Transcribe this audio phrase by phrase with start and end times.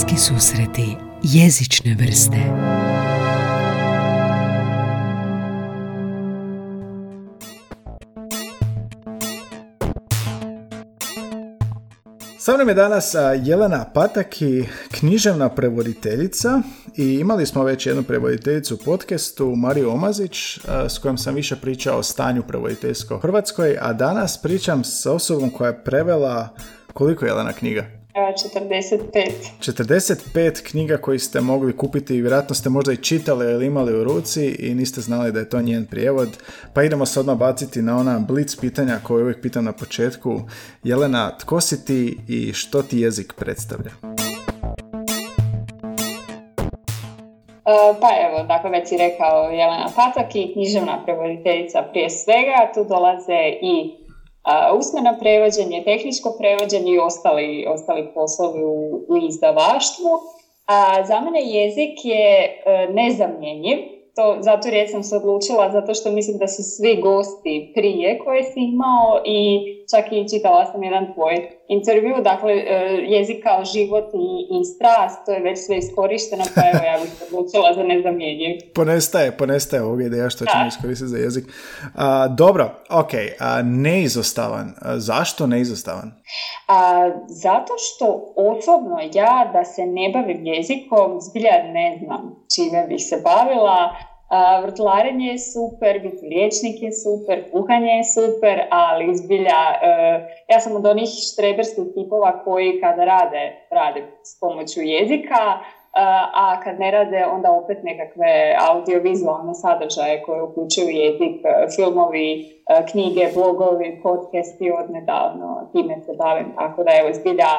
[0.00, 2.36] Poetski susreti jezične vrste
[12.38, 16.62] Sa mnom je danas Jelena Pataki, književna prevoditeljica
[16.96, 20.58] i imali smo već jednu prevoditeljicu u podcastu, Mariju Omazić,
[20.88, 25.68] s kojom sam više pričao o stanju prevoditeljstva Hrvatskoj, a danas pričam s osobom koja
[25.68, 26.48] je prevela
[26.92, 27.99] koliko je Jelena knjiga?
[28.14, 29.30] 45.
[29.60, 34.04] 45 knjiga koji ste mogli kupiti i vjerojatno ste možda i čitali ili imali u
[34.04, 36.28] ruci i niste znali da je to njen prijevod.
[36.74, 40.40] Pa idemo se odmah baciti na ona blic pitanja koje uvijek pitam na početku.
[40.84, 43.90] Jelena, tko si ti i što ti jezik predstavlja?
[47.66, 52.72] E, pa evo, dakle već si rekao Jelena Patak i književna prevoditeljica prije svega.
[52.74, 53.99] Tu dolaze i
[54.78, 60.12] usmeno prevođenje, tehničko prevođenje i ostali, ostali poslovi u, u izdavaštvu.
[60.66, 63.78] A za mene jezik je e, nezamjenjiv
[64.16, 68.42] to, zato jer sam se odlučila, zato što mislim da su svi gosti prije koje
[68.42, 69.40] si imao i
[69.90, 71.34] čak i čitala sam jedan tvoj
[71.68, 72.64] intervju, dakle e,
[73.16, 77.12] jezik kao život i, i strast, to je već sve iskorišteno, pa evo ja bih
[77.26, 78.56] odlučila za nezamjenjiv.
[78.78, 81.44] Ponestaje, ponestaje ovog ideja što ćemo iskoristiti za jezik.
[81.94, 84.74] A, dobro, ok, a, neizostavan.
[84.96, 86.12] zašto neizostavan?
[86.68, 93.00] A, zato što osobno ja da se ne bavim jezikom, zbilja ne znam čime bih
[93.00, 93.94] se bavila,
[94.62, 99.88] vrtlarenje je super, biti liječnik je super, kuhanje je super, ali izbilja, e,
[100.48, 105.60] ja sam od onih štreberskih tipova koji kada rade, rade s pomoću jezika, e,
[106.44, 113.28] a kad ne rade onda opet nekakve audiovizualne sadržaje koje uključuju jezik, e, filmovi, knjige,
[113.34, 117.50] blogovi, podcasti od nedavno, time se bavim, tako da evo zbilja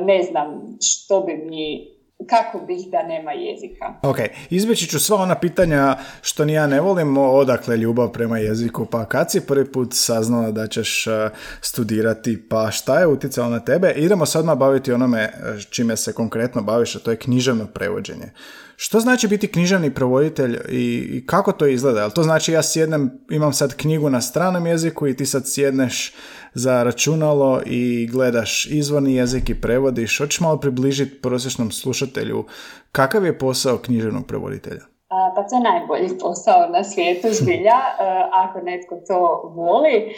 [0.00, 3.94] ne znam što bi mi kako bih da nema jezika.
[4.02, 4.16] Ok,
[4.50, 9.04] izbjeći ću sva ona pitanja što ni ja ne volim, odakle ljubav prema jeziku, pa
[9.04, 11.30] kad si prvi put saznala da ćeš e,
[11.60, 13.92] studirati, pa šta je utjecalo na tebe?
[13.96, 15.30] Idemo sad odmah baviti onome e,
[15.70, 18.32] čime se konkretno baviš, a to je književno prevođenje.
[18.80, 22.00] Što znači biti književni prevoditelj i kako to izgleda?
[22.00, 26.12] Jel to znači ja sjednem, imam sad knjigu na stranom jeziku i ti sad sjedneš
[26.54, 30.18] za računalo i gledaš izvorni jezik i prevodiš.
[30.18, 32.44] Hoćeš malo približiti prosječnom slušatelju
[32.92, 34.87] kakav je posao književnog prevoditelja?
[35.08, 37.80] Pa to je najbolji posao na svijetu zbilja,
[38.42, 40.16] ako netko to voli.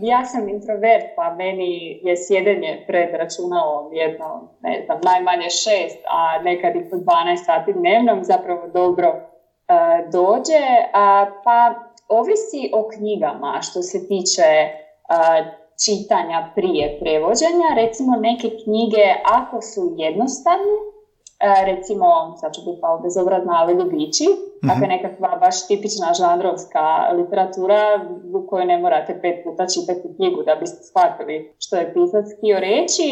[0.00, 6.42] Ja sam introvert, pa meni je sjedenje pred računalom jedno, ne znam, najmanje šest, a
[6.42, 9.16] nekad i po 12 sati dnevno zapravo dobro
[10.12, 10.64] dođe.
[11.44, 11.74] Pa
[12.08, 14.68] ovisi o knjigama što se tiče
[15.84, 17.68] čitanja prije prevođenja.
[17.76, 20.74] Recimo neke knjige ako su jednostavne,
[21.40, 24.68] recimo, sad ću biti malo bezobrazna, ali ljubići, mm-hmm.
[24.68, 26.84] dakle nekakva baš tipična žanrovska
[27.18, 27.80] literatura
[28.34, 32.60] u kojoj ne morate pet puta čitati knjigu da biste shvatili što je pisac htio
[32.60, 33.06] reći,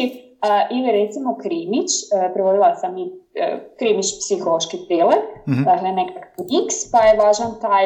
[0.71, 5.63] ili recimo krimić, e, prevodila sam i e, krimić psihološki thriller, mm-hmm.
[5.63, 7.85] dakle nekakav X, pa je važan taj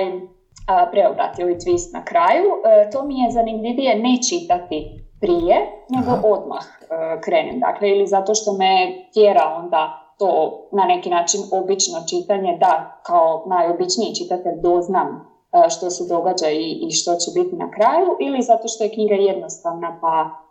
[0.92, 2.50] preobrat ili twist na kraju.
[2.66, 5.58] E, to mi je zanimljivije ne čitati prije,
[5.90, 6.22] nego Aha.
[6.28, 7.60] odmah e, krenem.
[7.60, 8.72] Dakle, ili zato što me
[9.14, 15.90] tjera onda to na neki način obično čitanje, da kao najobičniji čitatelj doznam e, što
[15.90, 20.00] se događa i, i što će biti na kraju, ili zato što je knjiga jednostavna
[20.02, 20.44] pa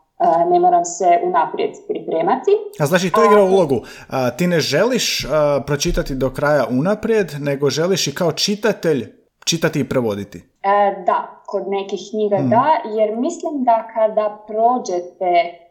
[0.50, 2.50] ne moram se unaprijed pripremati.
[2.78, 3.80] A znači to igra ulogu.
[4.38, 5.26] ti ne želiš
[5.66, 9.12] pročitati do kraja unaprijed, nego želiš i kao čitatelj
[9.44, 10.38] čitati i prevoditi?
[10.62, 12.50] E, da, kod nekih knjiga hmm.
[12.50, 12.66] da,
[12.96, 15.61] jer mislim da kada prođete, e,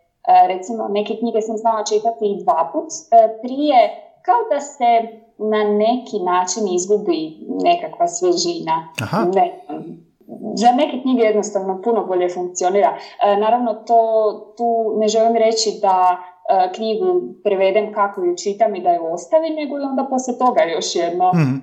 [0.47, 3.79] recimo neke knjige sam znala čitati i dva put e, prije,
[4.25, 4.91] kao da se
[5.37, 8.87] na neki način izgubi nekakva svježina.
[9.01, 9.25] Aha.
[9.35, 9.59] Ne,
[10.55, 12.97] za neke knjige jednostavno puno bolje funkcionira.
[13.23, 14.01] E, naravno, to,
[14.57, 16.17] tu ne želim reći da
[16.75, 20.95] knjigu prevedem kako ju čitam i da ju ostavim, nego i onda poslije toga još
[20.95, 21.61] jedno hmm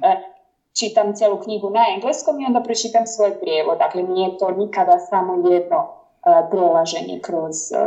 [0.79, 3.79] čitam cijelu knjigu na engleskom i onda pročitam svoj prijevod.
[3.79, 5.79] Dakle, nije to nikada samo jedno
[6.51, 7.79] prolaženje kroz uh,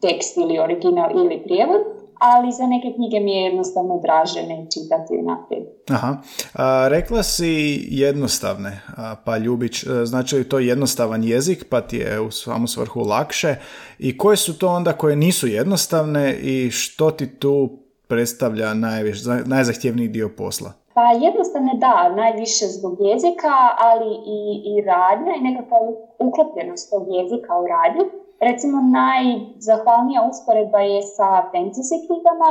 [0.00, 1.82] tekst ili original ili prijevod,
[2.18, 5.64] ali za neke knjige mi je jednostavno draže ne čitati naprijed.
[5.90, 6.16] Aha.
[6.54, 8.80] A, rekla si jednostavne,
[9.24, 13.54] pa Ljubić, e, znači li to jednostavan jezik pa ti je u samu svrhu lakše
[13.98, 17.78] i koje su to onda koje nisu jednostavne i što ti tu
[18.08, 20.72] predstavlja najviš, najzahtjevniji dio posla?
[20.98, 23.54] Pa jednostavno da, najviše zbog jezika,
[23.88, 24.40] ali i,
[24.70, 25.78] i radnja i nekakva
[26.18, 28.04] uklopljenost tog jezika u radnju.
[28.40, 32.50] Recimo najzahvalnija usporedba je sa fantasy knjigama,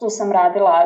[0.00, 0.76] tu sam radila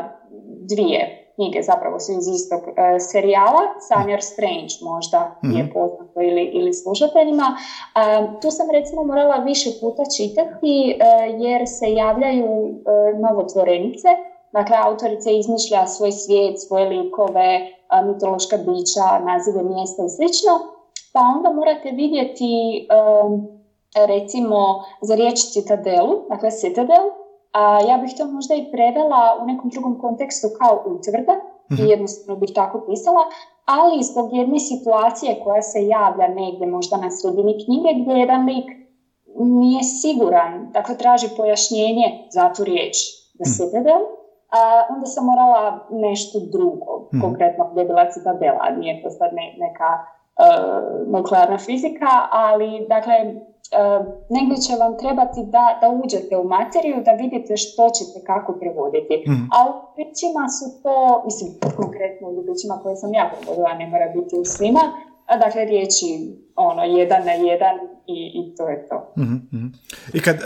[0.71, 1.01] dvije
[1.35, 6.73] knjige zapravo su iz istog e, serijala, Sanjar Strange možda mm je poznato ili, ili
[6.73, 7.47] slušateljima.
[7.55, 7.61] E,
[8.41, 10.95] tu sam recimo morala više puta čitati e,
[11.39, 12.51] jer se javljaju
[13.25, 14.09] novotvorenice,
[14.57, 17.51] dakle autorice izmišlja svoj svijet, svoje likove,
[18.09, 20.53] mitološka bića, nazive mjesta i slično,
[21.13, 22.53] pa onda morate vidjeti
[24.13, 24.61] recimo
[25.03, 27.05] za riječ citadelu, dakle citadel,
[27.53, 31.35] a ja bih to možda i prevela u nekom drugom kontekstu kao utvrda
[31.71, 31.87] i mhm.
[31.87, 33.25] jednostavno bih tako pisala,
[33.65, 38.67] ali zbog jedne situacije koja se javlja negdje možda na sredini knjige gdje jedan lik
[39.39, 42.97] nije siguran, dakle traži pojašnjenje za tu riječ
[43.39, 43.63] da se
[44.57, 44.61] a
[44.93, 47.21] onda sam morala nešto drugo, mm.
[47.21, 49.31] konkretno gdje je bila citadela, nije to sad
[49.67, 53.15] neka uh, nuklearna fizika, ali dakle
[53.65, 54.07] Uh,
[54.37, 59.15] negdje će vam trebati da, da uđete u materiju, da vidite što ćete kako prevoditi.
[59.29, 59.49] Mm.
[59.55, 61.49] A u pričima su to, mislim,
[61.81, 64.85] konkretno u pričima koje sam ja prevodila, ne mora biti u svima,
[65.27, 66.09] a dakle riječi
[66.57, 68.99] ono, jedan na jedan i, i to je to.
[69.19, 69.73] Mm-hmm.
[70.17, 70.45] I kad uh,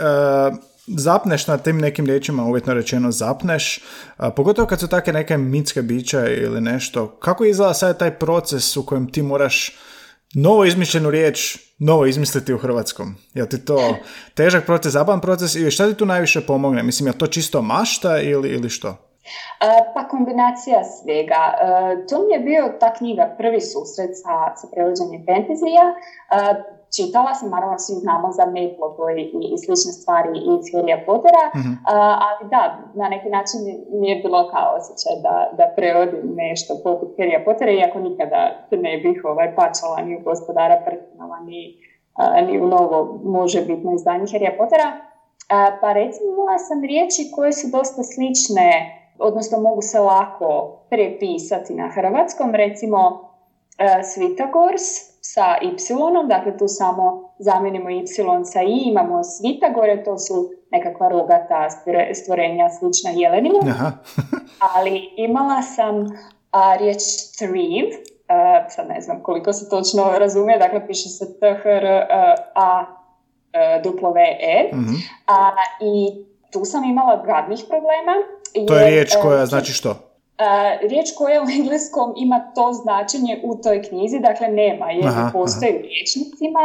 [0.97, 3.83] zapneš na tim nekim riječima, uvjetno rečeno zapneš,
[4.17, 8.77] uh, pogotovo kad su takve neke mitske bića ili nešto, kako izgleda sad taj proces
[8.77, 9.77] u kojem ti moraš
[10.33, 13.15] novo izmišljenu riječ novo izmisliti u hrvatskom?
[13.33, 13.95] Je ti to
[14.33, 16.83] težak proces, zabavan proces i šta ti tu najviše pomogne?
[16.83, 18.95] Mislim, je to čisto mašta ili, ili što?
[19.93, 21.43] Pa kombinacija svega.
[22.09, 25.85] To mi je bio ta knjiga, prvi susret sa, sa prevođenjem fantazija
[26.95, 31.73] čitala sam, naravno svi znamo za Mayplobo i, i slične stvari iz Harry Pottera, mm
[32.27, 32.61] ali da,
[32.93, 33.59] na neki način
[34.01, 38.39] nije bilo kao osjećaj da, da prevodim nešto poput Harry Pottera, iako nikada
[38.71, 41.61] ne bih ovaj, pačala ni u gospodara prstenova, ni,
[42.47, 44.89] ni u novo može bitno izdanje Harry Pottera.
[45.81, 48.69] pa recimo imala sam riječi koje su dosta slične,
[49.19, 53.28] odnosno mogu se lako prepisati na hrvatskom, recimo
[54.13, 54.81] Svitagors,
[55.21, 58.07] sa y, dakle tu samo zamijenimo y
[58.43, 61.69] sa i, imamo svitagore, to su nekakva rogata
[62.13, 63.59] stvorenja slična jelenima.
[64.75, 65.95] Ali imala sam
[66.51, 67.01] a, riječ
[67.37, 67.89] thrive,
[68.69, 71.85] sad ne znam koliko se točno razumije, dakle piše se t, h, r,
[72.55, 72.85] a,
[73.83, 74.69] duplo v, e.
[74.73, 74.95] Mhm.
[75.27, 75.51] A,
[75.81, 78.15] I tu sam imala gadnih problema.
[78.67, 80.08] To je riječ koja znači što?
[80.81, 85.73] Riječ koja u engleskom ima to značenje u toj knjizi, dakle nema, jer ne postoji
[85.79, 86.63] u riječnicima.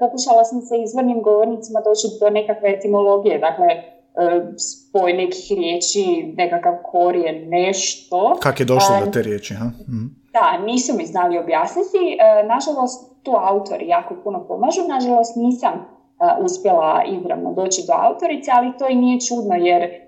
[0.00, 3.66] pokušala sam se izvornim govornicima doći do nekakve etimologije, dakle
[4.58, 8.36] spoj nekih riječi, nekakav korijen, nešto.
[8.42, 9.54] Kako je došlo do te riječi?
[9.54, 9.64] Ha?
[9.64, 10.06] Mhm.
[10.32, 12.18] Da, nisu mi znali objasniti.
[12.48, 14.80] Nažalost, tu autori jako puno pomažu.
[14.88, 15.72] Nažalost, nisam
[16.40, 20.05] uspjela izravno doći do autorice, ali to i nije čudno jer E,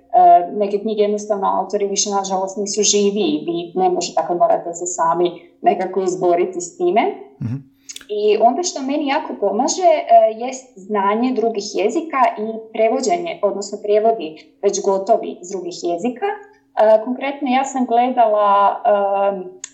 [0.53, 4.87] neke knjige jednostavno autori više nažalost nisu živi i vi ne možete, dakle morate se
[4.87, 5.31] sami
[5.63, 7.03] nekako izboriti s time.
[7.43, 7.69] mm
[8.09, 10.05] I onda što meni jako pomaže e,
[10.37, 16.27] jest znanje drugih jezika i prevođenje, odnosno prijevodi već gotovi iz drugih jezika.
[16.27, 18.83] E, konkretno ja sam gledala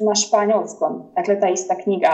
[0.00, 2.12] na španjolskom, dakle ta ista knjiga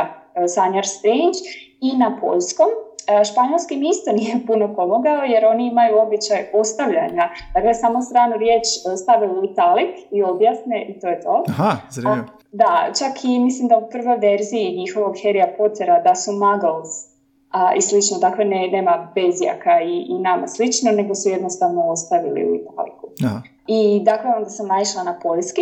[0.55, 1.39] Sanjar Strange
[1.81, 2.90] i na poljskom E,
[3.31, 7.25] španjolski mi isto nije puno pomogao jer oni imaju običaj ostavljanja.
[7.55, 11.45] Dakle, samo stranu riječ e, stave u italik i objasne i to je to.
[11.49, 12.27] Aha, zanimljivo.
[12.53, 17.11] Da, čak i mislim da u prvoj verziji njihovog Harrya Pottera da su muggles
[17.51, 22.51] a, i slično, dakle ne, nema bezjaka i, i nama slično, nego su jednostavno ostavili
[22.51, 23.09] u italiku.
[23.25, 23.41] Aha.
[23.67, 25.61] I dakle onda sam naišla na poljski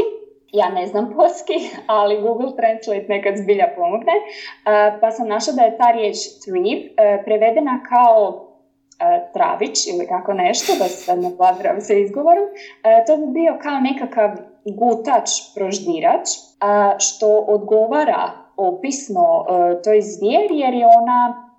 [0.53, 1.55] ja ne znam polski,
[1.87, 4.13] ali Google Translate nekad zbilja pomogne,
[5.01, 8.47] pa sam našla da je ta riječ trip e, prevedena kao
[9.01, 12.45] e, travić ili kako nešto, da se sad ne blaviram sa izgovorom,
[12.85, 14.31] e, to bi bio kao nekakav
[14.65, 16.29] gutač, proždirač,
[16.99, 19.47] što odgovara opisno
[19.85, 21.51] toj zvijeri jer je ona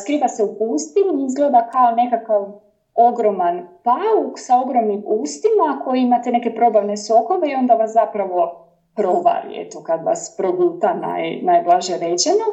[0.00, 2.62] skriva se u pustinji, izgleda kao nekakav
[2.94, 9.60] ogroman pauk sa ogromnim ustima koji imate neke probavne sokove i onda vas zapravo provari,
[9.60, 12.46] eto kad vas proguta naj, najblaže rečeno.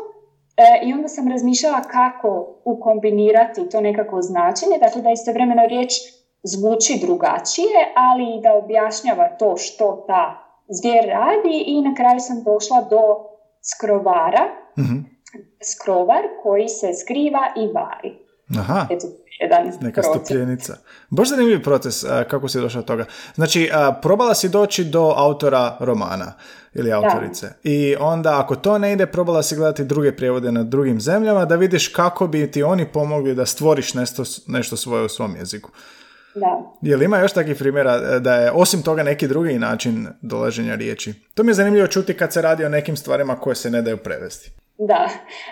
[0.58, 5.92] E, I onda sam razmišljala kako ukombinirati to nekako značenje, dakle da istovremeno riječ
[6.44, 12.44] zvuči drugačije, ali i da objašnjava to što ta zvijer radi i na kraju sam
[12.44, 13.02] došla do
[13.62, 14.44] skrovara,
[14.78, 15.20] mm
[15.64, 18.29] skrovar koji se skriva i vari.
[18.58, 18.88] Aha.
[18.90, 19.08] Eto,
[19.40, 20.22] jedan Neka proces.
[20.28, 20.78] stupljenica.
[21.10, 23.06] Baš zanimljiv proces kako si došla do toga.
[23.36, 23.70] Znači,
[24.02, 26.34] probala si doći do autora romana
[26.74, 27.50] ili autorice.
[27.64, 31.56] I onda ako to ne ide, probala si gledati druge prijevode na drugim zemljama da
[31.56, 35.72] vidiš kako bi ti oni pomogli da stvoriš nešto, nešto svoje u svom jeziku.
[36.36, 36.74] Da.
[36.82, 40.76] Je li ima još takvih primjera e, da je osim toga neki drugi način dolaženja
[40.76, 41.14] riječi?
[41.34, 43.98] To mi je zanimljivo čuti kad se radi o nekim stvarima koje se ne daju
[43.98, 44.52] prevesti.
[44.78, 45.10] Da,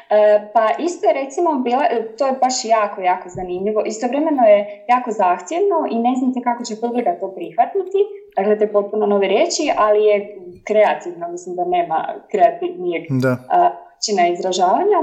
[0.09, 3.83] e, pa isto je recimo bila, e, to je baš jako, jako zanimljivo.
[3.85, 7.99] Istovremeno je jako zahtjevno i ne znate kako će publika to prihvatiti.
[8.37, 11.99] Dakle, te potpuno nove riječi, ali je kreativno, mislim da nema
[12.31, 13.03] kreativnijeg
[14.05, 14.99] čina izražavanja.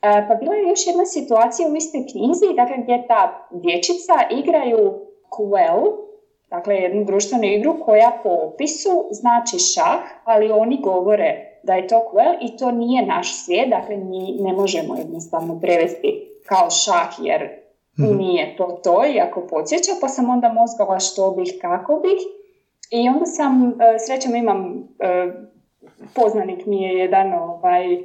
[0.00, 6.08] Pa bila je još jedna situacija u istoj knjizi, dakle gdje ta dječica igraju Quell,
[6.50, 12.10] dakle jednu društvenu igru koja po opisu znači šah, ali oni govore da je to
[12.12, 17.48] Quell i to nije naš svijet, dakle mi ne možemo jednostavno prevesti kao šah jer
[17.98, 18.16] mhm.
[18.16, 22.38] nije to to, iako podsjeća, pa sam onda mozgala što bih, kako bih.
[22.90, 25.32] I onda sam, e, srećom imam, e,
[26.14, 28.00] poznanik mi je jedan ovaj, e,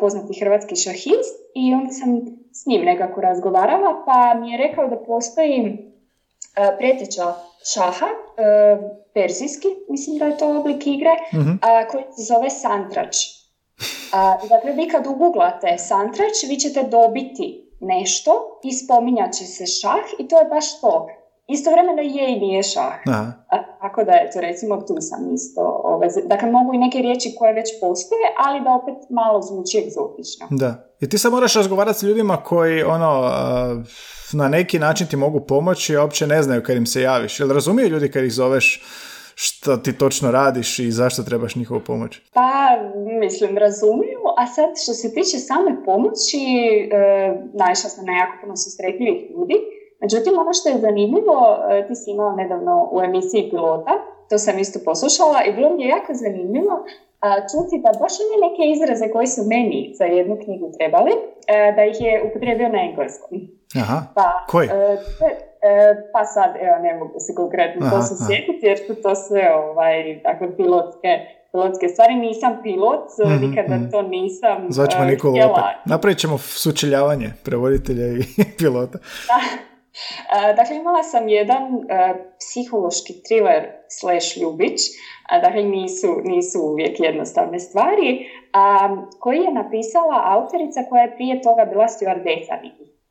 [0.00, 2.20] poznati hrvatski šahist i onda sam
[2.52, 5.87] s njim nekako razgovarala, pa mi je rekao da postoji
[6.78, 7.34] preteča
[7.72, 8.06] šaha,
[9.14, 11.58] persijski, mislim da je to oblik igre, mm
[11.90, 13.16] koji se zove santrač.
[14.48, 20.28] dakle, vi kad uguglate santrač, vi ćete dobiti nešto i spominjat će se šah i
[20.28, 21.08] to je baš to.
[21.48, 22.94] Istovremeno je i nije šah.
[23.80, 25.80] Tako da je to recimo tu sam isto.
[25.84, 30.46] Ove, dakle, mogu i neke riječi koje već postoje, ali da opet malo zvuči egzotično.
[30.50, 30.90] Da.
[31.00, 33.30] I ti sad moraš razgovarati s ljudima koji ono,
[34.32, 37.40] na neki način ti mogu pomoći, a uopće ne znaju kad im se javiš.
[37.40, 38.82] Jel razumiju ljudi kad ih zoveš
[39.34, 42.20] što ti točno radiš i zašto trebaš njihovu pomoć?
[42.32, 42.50] Pa,
[43.20, 46.38] mislim, razumiju, a sad što se tiče same pomoći,
[46.92, 46.98] e,
[47.54, 49.54] naišla sam na jako puno susretljivih ljudi,
[50.00, 51.38] međutim, ono što je zanimljivo,
[51.70, 53.92] e, ti si imao nedavno u emisiji pilota,
[54.30, 56.84] to sam isto poslušala i bilo mi je jako zanimljivo
[57.20, 61.12] a, čuti da baš one neke izraze koji su meni za jednu knjigu trebali,
[61.46, 63.30] e, da ih je upotrijebio na engleskom.
[63.82, 64.68] Aha, pa, koji?
[64.68, 64.96] E,
[65.62, 69.54] E, pa sad, evo, ne mogu se konkretno to se sjetiti, jer su to sve
[69.54, 71.08] ovaj, dakle, pilotske,
[71.52, 72.14] pilotske stvari.
[72.14, 75.64] Nisam pilot, mm-hmm, nikada mm to nisam Zvaćemo uh, Nikolu opet.
[75.84, 78.22] Napravit ćemo sučeljavanje prevoditelja i
[78.58, 78.98] pilota.
[79.26, 79.38] Da.
[80.28, 81.80] Uh, dakle, imala sam jedan uh,
[82.40, 84.78] psihološki thriller slash ljubić,
[85.32, 88.16] uh, dakle nisu, nisu uvijek jednostavne stvari,
[89.18, 92.56] koji je napisala autorica koja je prije toga bila stewardesa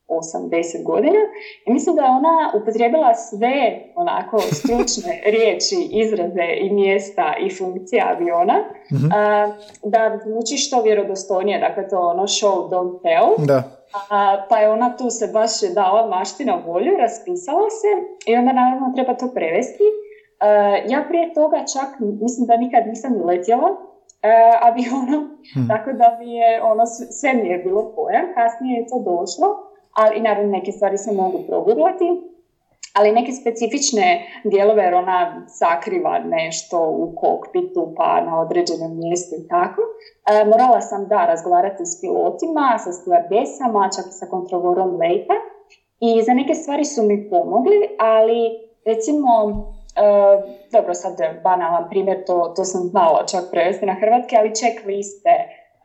[0.08, 1.18] 8-10 godina
[1.66, 8.02] i mislim da je ona upotrijebila sve onako stručne riječi, izraze i mjesta i funkcije
[8.12, 8.58] aviona
[8.92, 9.08] mm
[9.82, 13.46] da zvuči što vjerodostojnije, dakle to ono show don't tell.
[13.46, 13.62] Da.
[14.10, 17.90] A, pa je ona tu se baš dala maština volju, raspisala se
[18.30, 19.84] i onda naravno treba to prevesti.
[20.88, 23.68] ja prije toga čak mislim da nikad nisam letjela
[24.60, 25.24] avionom,
[25.56, 25.68] mm.
[25.68, 26.86] tako da mi je ono
[27.20, 29.67] sve mi je bilo pojam, kasnije je to došlo
[30.00, 32.08] ali i naravno neke stvari se mogu proguglati,
[32.98, 34.06] ali neke specifične
[34.44, 39.82] dijelove jer ona sakriva nešto u kokpitu pa na određenom mjestu i tako.
[40.30, 45.36] E, morala sam da razgovarati s pilotima, sa stewardesama, čak i sa kontrolorom leta
[46.00, 48.40] i za neke stvari su mi pomogli, ali
[48.84, 50.02] recimo e,
[50.72, 51.14] dobro sad
[51.44, 55.34] banalan primjer, to, to sam znala čak prevesti na hrvatski, ali check liste,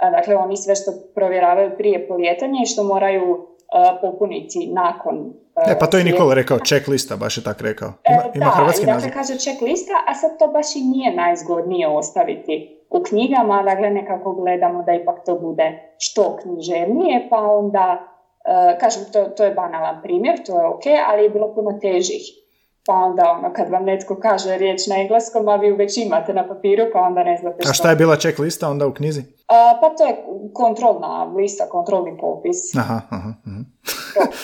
[0.04, 3.53] e, dakle oni sve što provjeravaju prije polijetanja i što moraju
[4.02, 7.94] popuniti nakon E, pa to je Nikola rekao, checklista, baš je tak rekao.
[8.10, 11.88] Ima, e, ima da, hrvatski dakle kaže checklista, a sad to baš i nije najzgodnije
[11.88, 18.08] ostaviti u knjigama, dakle nekako gledamo da ipak to bude što književnije, pa onda,
[18.46, 22.44] uh, kažem, to, to je banalan primjer, to je ok, ali je bilo puno težih
[22.86, 26.34] pa onda ono, kad vam netko kaže riječ na engleskom, a vi ju već imate
[26.34, 27.70] na papiru, pa onda ne znate što.
[27.70, 29.22] A šta je bila check lista onda u knjizi?
[29.48, 30.16] A, pa to je
[30.54, 32.76] kontrolna lista, kontrolni popis.
[32.78, 33.34] Aha, aha.
[33.46, 33.60] aha.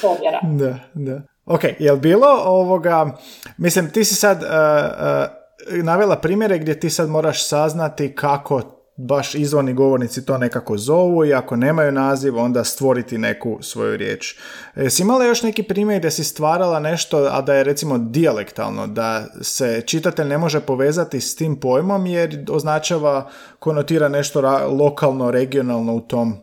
[0.01, 0.39] Provjera.
[0.61, 1.21] da, da.
[1.45, 3.17] Ok, je li bilo ovoga,
[3.57, 8.61] mislim ti si sad uh, uh, navela primjere gdje ti sad moraš saznati kako
[8.99, 14.35] baš izvorni govornici to nekako zovu i ako nemaju naziv onda stvoriti neku svoju riječ.
[14.75, 19.25] Jesi imala još neki primjer gdje si stvarala nešto, a da je recimo dijalektalno, da
[19.41, 23.29] se čitatelj ne može povezati s tim pojmom jer označava,
[23.59, 26.37] konotira nešto lokalno, regionalno u tom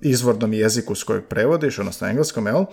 [0.00, 2.64] izvornom jeziku s kojeg prevodiš, odnosno engleskom, jel?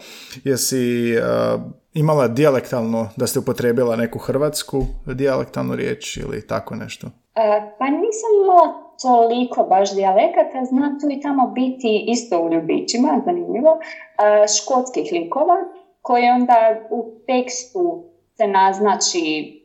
[0.43, 1.61] Jesi uh,
[1.93, 7.07] imala dijalektalno, da ste upotrebila neku hrvatsku dijalektalnu riječ ili tako nešto?
[7.35, 13.21] E, pa nisam imala toliko baš dijalekata, zna tu i tamo biti isto u ljubićima,
[13.25, 15.55] zanimljivo, e, škotskih likova,
[16.01, 18.03] koje onda u tekstu
[18.37, 19.55] se naznači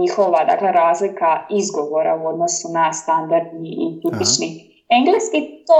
[0.00, 5.78] njihova dakle, razlika izgovora u odnosu na standardni i tipični Engleski to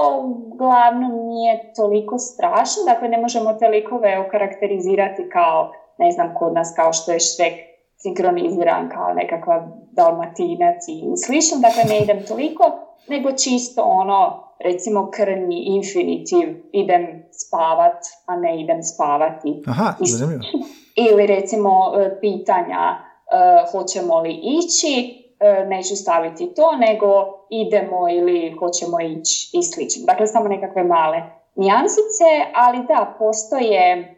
[0.52, 6.72] uglavnom nije toliko strašno, dakle ne možemo te likove okarakterizirati kao ne znam, kod nas
[6.76, 7.54] kao što je Šrek
[7.96, 12.64] sinkroniziran kao nekakva dalmatinac i slično, dakle ne idem toliko,
[13.08, 19.62] nego čisto ono, recimo krnji infinitiv, idem spavat, a ne idem spavati.
[19.66, 20.42] Aha, zanimljivo.
[21.10, 25.23] Ili recimo e, pitanja uh, hoćemo li ići,
[25.66, 27.08] neću staviti to, nego
[27.50, 30.02] idemo ili hoćemo ići i slično.
[30.06, 31.22] Dakle, samo nekakve male
[31.54, 34.14] nijansice, ali da, postoje,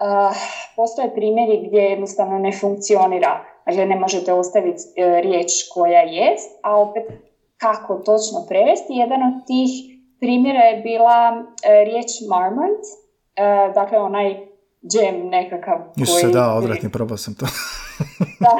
[0.00, 0.36] uh,
[0.76, 3.44] postoje primjeri gdje jednostavno ne funkcionira.
[3.66, 7.04] Dakle, ne možete ostaviti riječ koja jest, a opet
[7.56, 8.92] kako točno prevesti.
[8.92, 9.70] Jedan od tih
[10.20, 11.44] primjera je bila
[11.84, 12.80] riječ marmot,
[13.74, 14.49] dakle onaj
[14.88, 16.06] džem nekakav koji...
[16.06, 17.46] se da, odvratni, probao sam to.
[18.44, 18.54] da,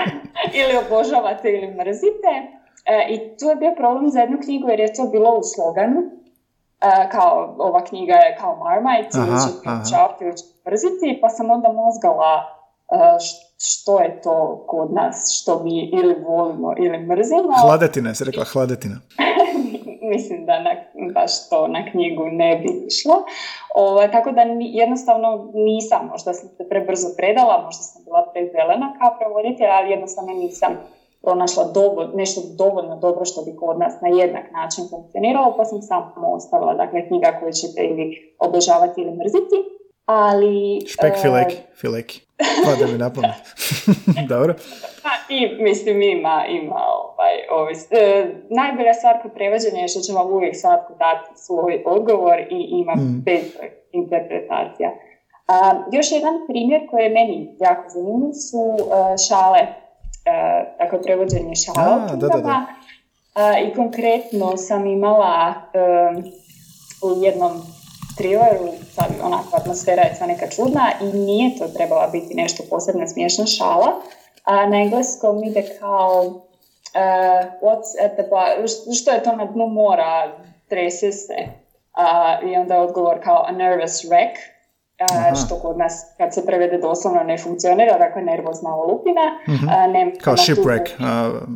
[0.55, 2.33] ili obožavate ili mrzite.
[2.85, 6.01] E, I tu je bio problem za jednu knjigu jer je to bilo u sloganu.
[6.81, 9.97] E, kao ova knjiga je kao Marmite, ili će
[10.67, 12.97] mrziti, pa sam onda mozgala e,
[13.59, 17.53] što je to kod nas, što mi ili volimo ili mrzimo.
[17.63, 18.97] Hladetina, se rekla hladetina.
[20.15, 20.73] mislim da na,
[21.15, 23.17] baš to na knjigu ne bi išlo.
[23.75, 24.43] O, ovaj, tako da
[24.83, 30.33] jednostavno nisam, možda sam se prebrzo predala, možda sam bila prezelena kao prevoditelj, ali jednostavno
[30.33, 30.73] nisam
[31.23, 35.79] pronašla dovoljno, nešto dovoljno dobro što bi kod nas na jednak način funkcioniralo, pa sam
[35.81, 38.05] samo ostavila dakle, knjiga koju ćete ili
[38.39, 39.80] obožavati ili mrziti.
[40.11, 40.81] Ali...
[40.87, 42.21] Špek fileki, uh, fileki.
[42.65, 43.11] Pada mi na
[44.35, 44.55] Dobro.
[45.03, 50.13] Pa, I, mislim, ima, ima ovaj, ovaj, e, najbolja stvar kod prevođenja je što će
[50.13, 53.23] vam uvijek svatko dati svoj odgovor i ima mm.
[53.25, 53.45] bez
[53.93, 54.91] interpretacija.
[55.49, 58.87] A, još jedan primjer koji je meni jako zanimljiv su uh,
[59.29, 62.67] šale, uh, dakle prevođenje šala A, da, da, da.
[63.67, 66.25] I konkretno sam imala um,
[67.03, 67.53] u jednom
[68.21, 73.07] trileru, sad onako atmosfera je sva neka čudna i nije to trebala biti nešto posebno
[73.07, 73.91] smiješna šala.
[74.45, 76.43] A na engleskom ide kao uh,
[77.63, 78.25] what's at the
[79.01, 80.33] što je to na dnu mora,
[80.69, 81.35] trese se.
[81.41, 84.35] Uh, I onda je odgovor kao a nervous wreck,
[85.01, 89.39] uh, što kod nas kad se prevede doslovno ne funkcionira, dakle nervozna olupina.
[89.49, 90.13] Mm-hmm.
[90.21, 90.87] kao shipwreck.
[90.99, 91.49] Uh,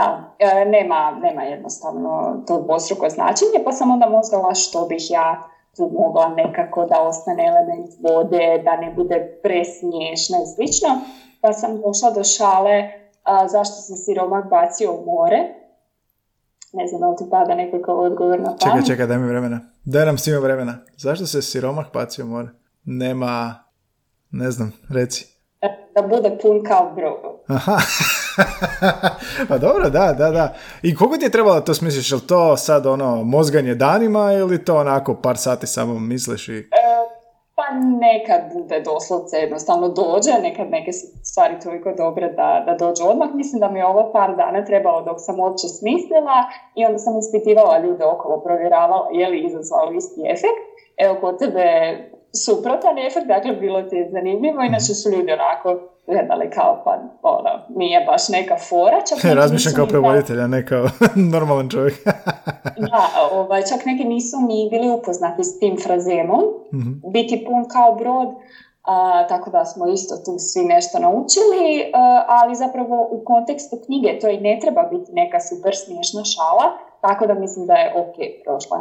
[0.00, 5.42] da, e, nema, nema jednostavno to dvostruko značenje, pa sam onda mozgala što bih ja
[5.76, 10.88] tu mogla nekako da ostane element vode, da ne bude presmiješna i slično.
[11.40, 12.90] Pa sam došla do šale
[13.24, 15.38] a, zašto se siromak bacio u more.
[16.72, 18.60] Ne znam da li ti pada nekako odgovor na pamet.
[18.60, 19.60] Čekaj, čekaj, daj mi vremena.
[19.84, 20.78] Daj nam svima vremena.
[20.96, 22.48] Zašto se siromak bacio u more?
[22.84, 23.54] Nema,
[24.30, 25.26] ne znam, reci.
[25.60, 27.40] E, da bude pun kao brod.
[27.48, 27.78] Aha.
[29.48, 30.54] pa dobro, da, da, da.
[30.82, 32.10] I koliko ti je trebalo to smisliš?
[32.10, 36.58] Je li to sad ono mozganje danima ili to onako par sati samo misliš i...
[36.58, 36.90] E,
[37.54, 37.66] pa
[38.06, 40.92] nekad bude doslovce jednostavno dođe, nekad neke
[41.30, 43.28] stvari toliko dobre da, da dođu odmah.
[43.34, 46.38] Mislim da mi je ovo par dana trebalo dok sam uopće smislila
[46.74, 50.64] i onda sam ispitivala ljude okolo, provjeravala je li izazvalo isti efekt.
[50.96, 51.66] Evo, kod tebe
[52.44, 55.68] suprotan efekt, dakle bilo ti je zanimljivo, inače su ljudi onako
[56.10, 56.90] gledali kao pa
[57.22, 58.98] ono, nije baš neka fora.
[59.08, 60.84] Čak Razmišljam kao prevoditelj, a ne kao
[61.34, 62.04] normalan čovjek.
[62.90, 66.42] da, ovaj, čak neki nisu ni bili upoznati s tim frazemom,
[66.74, 68.28] mm biti pun kao brod,
[68.82, 71.92] a, tako da smo isto tu svi nešto naučili,
[72.26, 76.66] ali zapravo u kontekstu knjige to i ne treba biti neka super smiješna šala,
[77.00, 78.78] tako da mislim da je ok prošla.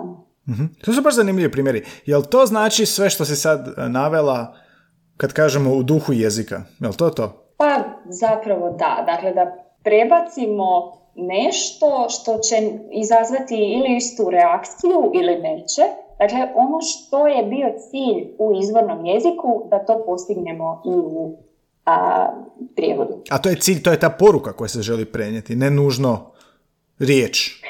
[0.47, 1.85] mm To su baš zanimljivi primjeri.
[2.05, 4.53] Jel to znači sve što si sad e, navela
[5.19, 6.61] kad kažemo u duhu jezika?
[6.79, 7.31] Jel to to?
[7.57, 9.03] Pa zapravo da.
[9.05, 12.55] Dakle, da prebacimo nešto što će
[12.91, 15.81] izazvati ili istu reakciju ili neće.
[16.19, 21.37] Dakle, ono što je bio cilj u izvornom jeziku, da to postignemo i u
[21.85, 22.27] a,
[22.75, 23.13] prijevodu.
[23.29, 26.31] A to je cilj, to je ta poruka koja se želi prenijeti, ne nužno
[26.99, 27.61] riječ.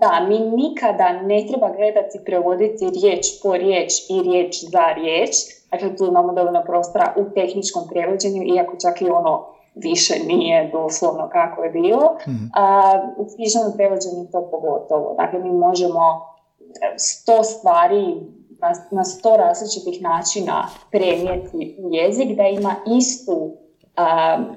[0.00, 5.30] Da, mi nikada ne treba gledati prevoditi riječ po riječ i riječ za riječ.
[5.74, 11.28] Dakle, tu imamo dovoljno prostora u tehničkom prevođenju, iako čak i ono više nije doslovno
[11.32, 12.16] kako je bilo.
[12.20, 12.50] Mm-hmm.
[12.54, 15.14] A, u knjižnom prevođenju to pogotovo.
[15.18, 16.00] Dakle, mi možemo
[16.96, 18.04] sto stvari
[18.60, 23.52] na, na sto različitih načina prenijeti u jezik da ima istu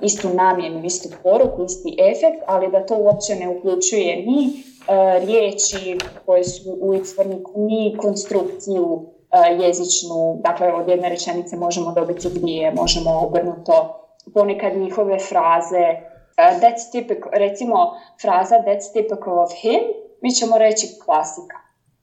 [0.01, 5.97] istu namjenu, istu poruku, isti efekt, ali da to uopće ne uključuje ni E, riječi
[6.25, 12.71] koje su u izvorniku ni konstrukciju e, jezičnu, dakle od jedne rečenice možemo dobiti dvije,
[12.71, 17.76] možemo obrnuto ponekad njihove fraze, uh, that's typical, recimo
[18.21, 19.82] fraza that's typical of him,
[20.21, 21.58] mi ćemo reći klasika.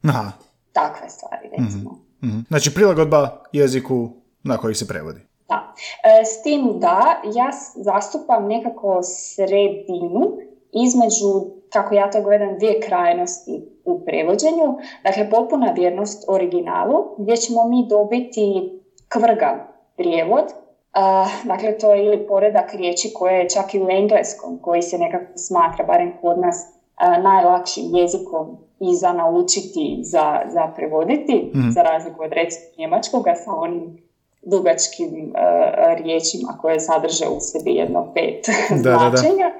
[0.08, 0.32] Aha.
[0.72, 1.90] Takve stvari, recimo.
[2.22, 4.08] mm Znači prilagodba jeziku
[4.42, 5.20] na koji se prevodi.
[6.24, 10.38] S tim da ja zastupam nekako sredinu
[10.86, 14.78] između, kako ja to gledam, dvije krajnosti u prevođenju.
[15.04, 18.72] Dakle, potpuna vjernost originalu, gdje ćemo mi dobiti
[19.08, 20.44] kvrga prijevod,
[21.44, 25.38] dakle, to je ili poredak riječi koje je čak i u engleskom, koji se nekako
[25.38, 26.74] smatra, barem kod nas,
[27.22, 31.70] najlakšim jezikom i za naučiti, za, za prevoditi, mhm.
[31.70, 34.04] za razliku od recimo njemačkoga sa onim
[34.42, 35.32] dugačkim
[35.96, 38.46] riječima koje sadrže u sebi jedno pet
[38.84, 39.50] da, značenja.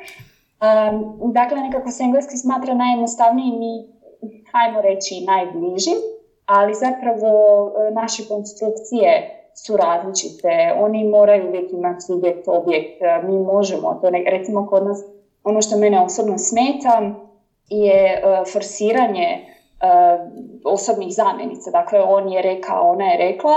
[1.33, 3.94] dakle, nekako se engleski smatra najjednostavnijim i,
[4.55, 5.99] hajmo reći, najbližim,
[6.47, 7.33] ali zapravo
[7.69, 9.11] e, naše konstrukcije
[9.55, 10.75] su različite.
[10.81, 13.03] Oni moraju uvijek imati subjekt, objekt.
[13.03, 14.99] E, mi možemo to, ne, recimo kod nas,
[15.45, 17.03] ono što mene osobno smeta
[17.69, 19.47] je uh, forsiranje
[20.65, 21.71] osobnih zamjenica.
[21.71, 23.55] Dakle, on je rekao, ona je rekla,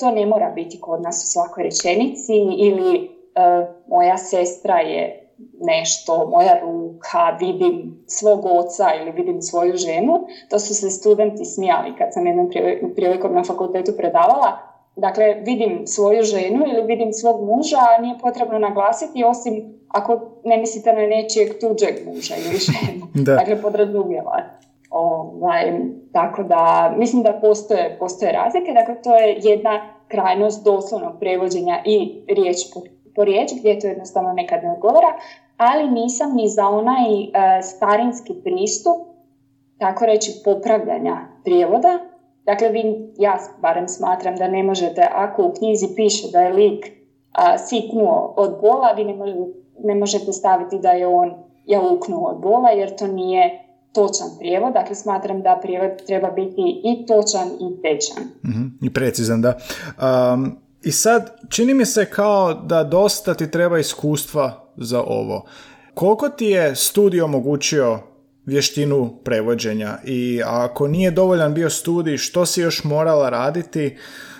[0.00, 3.10] to ne mora biti kod nas u svakoj rečenici ili
[3.88, 5.21] moja sestra je
[5.60, 10.26] nešto, moja ruka, vidim svog oca ili vidim svoju ženu.
[10.50, 12.50] To su se studenti smijali kad sam jednom
[12.96, 14.58] prilikom na fakultetu predavala.
[14.96, 20.56] Dakle, vidim svoju ženu ili vidim svog muža, a nije potrebno naglasiti, osim ako ne
[20.56, 23.06] mislite na nečijeg tuđeg muža ili ženu.
[23.14, 23.34] da.
[23.34, 24.42] Dakle, podrazumijeva.
[24.90, 25.72] Ovaj,
[26.12, 28.72] tako da, mislim da postoje, postoje razlike.
[28.72, 32.80] Dakle, to je jedna krajnost doslovnog prevođenja i riječ po,
[33.14, 35.12] po riječ, gdje to jednostavno nekad ne odgovara,
[35.56, 37.28] ali nisam ni za onaj e,
[37.62, 38.96] starinski pristup,
[39.78, 41.98] tako reći, popravljanja prijevoda,
[42.46, 46.86] Dakle, vi, ja barem smatram da ne možete, ako u knjizi piše da je lik
[47.32, 49.38] a, sitnuo od bola, vi ne možete,
[49.78, 51.34] ne možete staviti da je on
[51.66, 53.58] jauknuo od bola, jer to nije
[53.92, 54.72] točan prijevod.
[54.72, 58.24] Dakle, smatram da prijevod treba biti i točan i tečan.
[58.44, 59.54] mm I precizan, da.
[59.54, 65.46] Um, I sad, čini mi se kao da dosta ti treba iskustva za ovo.
[65.94, 68.00] Koliko ti je studij omogućio
[68.46, 73.96] vještinu prevođenja i ako nije dovoljan bio studij, što si još morala raditi,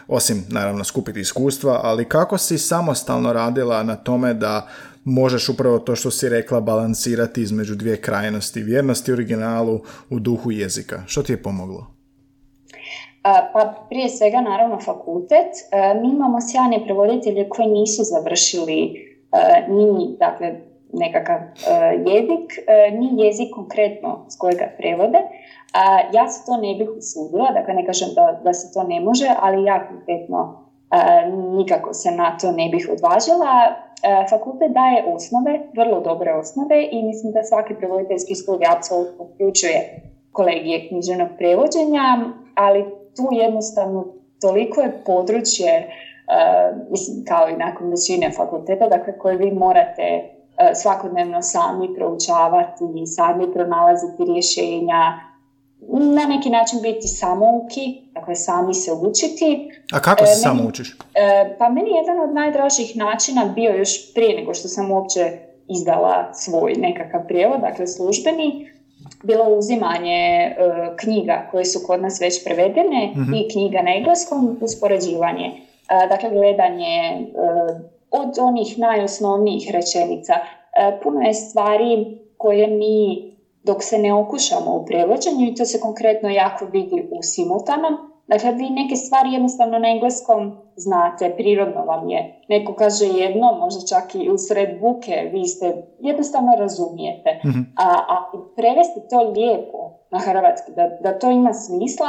[0.09, 4.69] osim naravno skupiti iskustva, ali kako si samostalno radila na tome da
[5.05, 11.03] možeš upravo to što si rekla balansirati između dvije krajnosti, vjernosti originalu u duhu jezika.
[11.07, 11.92] Što ti je pomoglo?
[13.23, 15.51] Pa prije svega naravno fakultet.
[16.03, 19.09] Mi imamo sjajne prevoditelje koji nisu završili
[19.69, 20.53] ni dakle,
[20.93, 21.39] nekakav
[22.07, 22.53] jezik,
[22.93, 25.19] ni jezik konkretno s kojega prevode.
[26.13, 29.27] Ja se to ne bih usudila, dakle ne kažem da, da se to ne može,
[29.41, 30.65] ali ja konkretno
[31.59, 33.75] nikako se na to ne bih odvažila.
[34.31, 40.89] Fakultet daje osnove, vrlo dobre osnove i mislim da svaki prevoditeljski studij apsolutno uključuje kolegije
[40.89, 42.19] književnog prevođenja,
[42.55, 44.05] ali tu jednostavno
[44.41, 45.93] toliko je područje,
[46.91, 53.07] mislim kao i nakon većine fakulteta, dakle koje vi morate E, svakodnevno sami proučavati i
[53.07, 55.21] sami pronalaziti rješenja,
[55.89, 59.71] na neki način biti samouki, dakle sami se učiti.
[59.93, 60.97] A kako se e, samo učiš?
[61.15, 65.39] E, pa meni je jedan od najdražih načina bio još prije nego što sam uopće
[65.69, 68.72] izdala svoj nekakav prijevod, dakle službeni,
[69.23, 70.55] bilo uzimanje
[70.97, 73.35] knjiga koje su kod nas već prevedene mhm.
[73.35, 75.53] i knjiga na engleskom, uspoređivanje.
[76.09, 77.27] dakle, gledanje
[78.13, 80.33] od onih najosnovnijih rečenica.
[80.33, 83.33] E, puno je stvari koje mi
[83.63, 88.12] dok se ne okušamo u prevođenju i to se konkretno jako vidi u simultanom.
[88.27, 92.45] Dakle, vi neke stvari jednostavno na engleskom znate, prirodno vam je.
[92.49, 97.41] Neko kaže jedno, možda čak i u sred buke, vi ste jednostavno razumijete.
[97.47, 97.61] Mhm.
[97.77, 102.09] A, a prevesti to lijepo na hrvatski, da, da to ima smisla,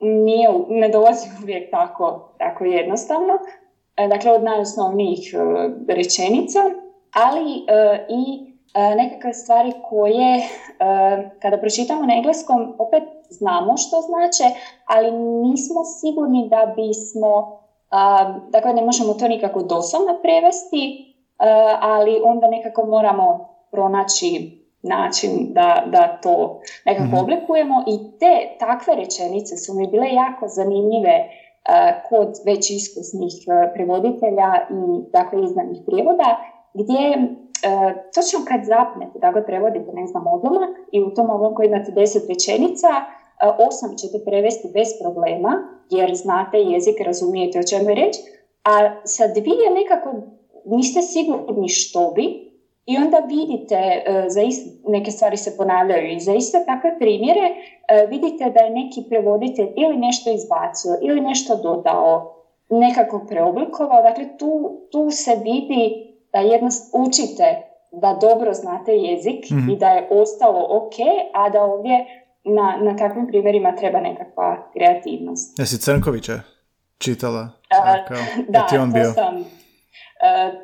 [0.00, 3.32] nije, ne dolazi uvijek tako, tako jednostavno.
[3.96, 5.38] E, dakle od najosnovnijih e,
[5.94, 6.58] rečenica,
[7.12, 8.48] ali e, i
[8.96, 10.42] nekakve stvari koje
[11.42, 15.10] kada pročitamo na engleskom opet znamo što znače, ali
[15.48, 17.60] nismo sigurni da bismo,
[18.48, 21.14] dakle ne možemo to nikako doslovno prevesti,
[21.80, 27.18] ali onda nekako moramo pronaći način da, da to nekako mhm.
[27.18, 31.28] oblikujemo i te takve rečenice su mi bile jako zanimljive
[32.08, 33.32] kod već iskusnih
[33.74, 36.36] prevoditelja i dakle izdanih prijevoda,
[36.74, 37.18] gdje
[38.14, 42.28] točno kad zapnete da ga prevodite, ne znam, odlomak i u tom odlomku imate deset
[42.28, 42.88] rečenica,
[43.68, 45.52] osam ćete prevesti bez problema,
[45.90, 48.14] jer znate jezik, razumijete o čemu je reč,
[48.64, 50.08] a sa dvije nekako
[50.64, 52.48] niste sigurni što bi,
[52.90, 54.40] i onda vidite, e, za
[54.86, 59.68] neke stvari se ponavljaju i za iste takve primjere e, vidite da je neki prevoditelj
[59.76, 62.34] ili nešto izbacio ili nešto dodao
[62.70, 64.02] nekako preoblikovao.
[64.02, 67.62] Dakle, tu, tu se vidi da jedno učite
[67.92, 69.70] da dobro znate jezik Mhm.
[69.70, 70.94] i da je ostalo ok,
[71.34, 72.06] a da ovdje
[72.46, 75.58] na, na takvim primjerima treba nekakva kreativnost.
[75.58, 76.40] Jesi Crnkovića
[76.98, 77.48] čitala?
[77.70, 78.16] A, Kao,
[78.48, 79.12] Da, ti on to bio?
[79.12, 79.36] sam.
[79.36, 79.42] e,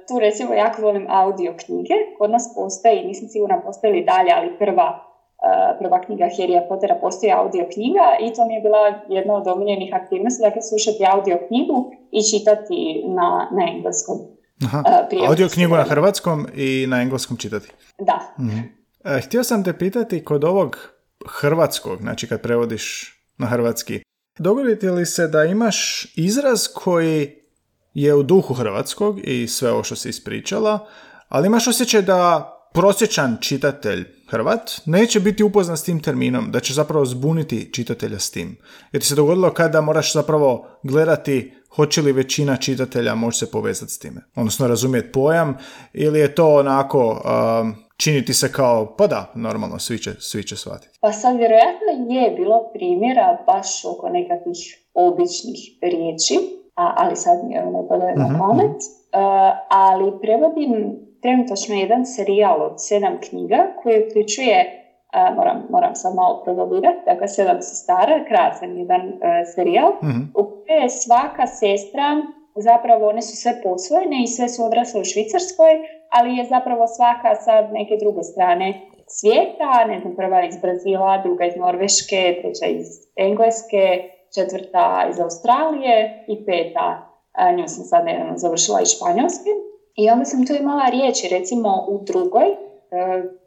[0.09, 1.95] tu recimo jako volim audio knjige.
[2.19, 4.89] Kod nas postoji, nisam sigurna postoji li dalje, ali prva,
[5.41, 9.47] e, prva knjiga Harrya Pottera postoji audio knjiga i to mi je bila jedna od
[9.47, 11.77] omiljenih aktivnosti, dakle slušati audio knjigu
[12.11, 14.17] i čitati na, na engleskom.
[14.63, 14.83] Aha.
[15.29, 17.69] Audio knjigu na hrvatskom i na engleskom čitati.
[17.99, 18.35] Da.
[19.05, 20.77] E, htio sam te pitati kod ovog
[21.29, 24.03] hrvatskog, znači kad prevodiš na hrvatski,
[24.39, 27.31] dogodi li se da imaš izraz koji
[27.95, 30.87] je u duhu hrvatskog i sve ovo što si ispričala,
[31.29, 36.75] ali imaš osjećaj da prosječan čitatelj Hrvat neće biti upoznat s tim terminom, da će
[36.75, 38.57] zapravo zbuniti čitatelja s tim.
[38.93, 43.93] Jer ti se dogodilo kada moraš zapravo gledati hoće li većina čitatelja moći se povezati
[43.93, 44.21] s time.
[44.37, 45.59] Odnosno razumjeti pojam
[45.93, 50.57] ili je to onako um, činiti se kao, pa da, normalno, svi će, svi će
[50.57, 50.99] shvatiti.
[51.01, 54.59] Pa sad vjerojatno je bilo primjera baš oko nekakvih
[54.95, 56.35] običnih riječi,
[56.75, 58.77] a, ali sad mi je ne pada na Mhm, pamet.
[58.77, 59.19] E,
[59.69, 64.84] ali prevodim trenutačno jedan serijal od sedam knjiga koji uključuje
[65.37, 69.13] moram, moram sad malo provalirati, dakle sedam sestara, krasan jedan e,
[69.55, 70.21] serijal, Mhm.
[70.35, 72.23] u kojoj je svaka sestra,
[72.57, 75.73] zapravo one su sve posvojene i sve su odrasle u Švicarskoj,
[76.11, 81.45] ali je zapravo svaka sa neke druge strane svijeta, ne znam, prva iz Brazila, druga
[81.45, 83.85] iz Norveške, treća iz Engleske,
[84.35, 86.89] četvrta iz Australije i peta,
[87.33, 89.51] a, nju sam sad nedavno završila iz Španjolske.
[89.97, 92.57] I onda sam tu imala riječi, recimo u drugoj, e,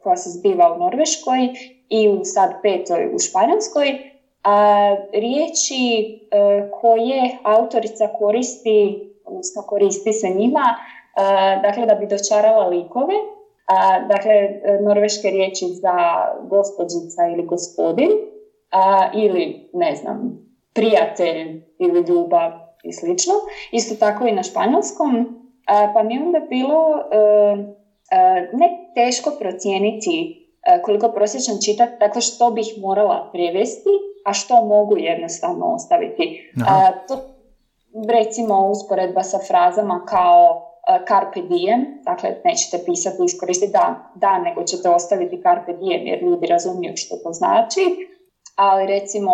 [0.02, 1.48] koja se zbiva u Norveškoj
[1.88, 3.98] i u sad petoj u Španjolskoj,
[4.44, 5.84] a, riječi
[6.30, 10.76] e, koje autorica koristi, odnosno koristi se njima,
[11.14, 13.14] a, dakle da bi dočarala likove,
[13.66, 15.96] a, dakle e, norveške riječi za
[16.42, 18.10] gospođica ili gospodin,
[18.70, 22.50] a, ili ne znam, prijatelj ili ljubav
[22.82, 23.34] i slično.
[23.72, 27.78] Isto tako i na španjolskom, a, pa mi je onda bilo e, e,
[28.52, 33.90] ne teško procijeniti e, koliko prosječan čitat, dakle što bih morala prevesti,
[34.24, 36.52] a što mogu jednostavno ostaviti.
[36.62, 36.74] Aha.
[36.74, 37.20] A, to
[38.08, 40.64] recimo usporedba sa frazama kao
[41.08, 46.46] carpe diem, dakle nećete pisati iskoristiti dan, dan, nego ćete ostaviti carpe diem jer ljudi
[46.46, 47.80] razumiju što to znači,
[48.56, 49.32] ali recimo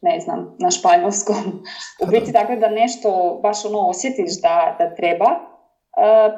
[0.00, 1.64] ne znam, na španjolskom.
[2.02, 5.51] U biti dakle da nešto baš ono osjetiš da, da treba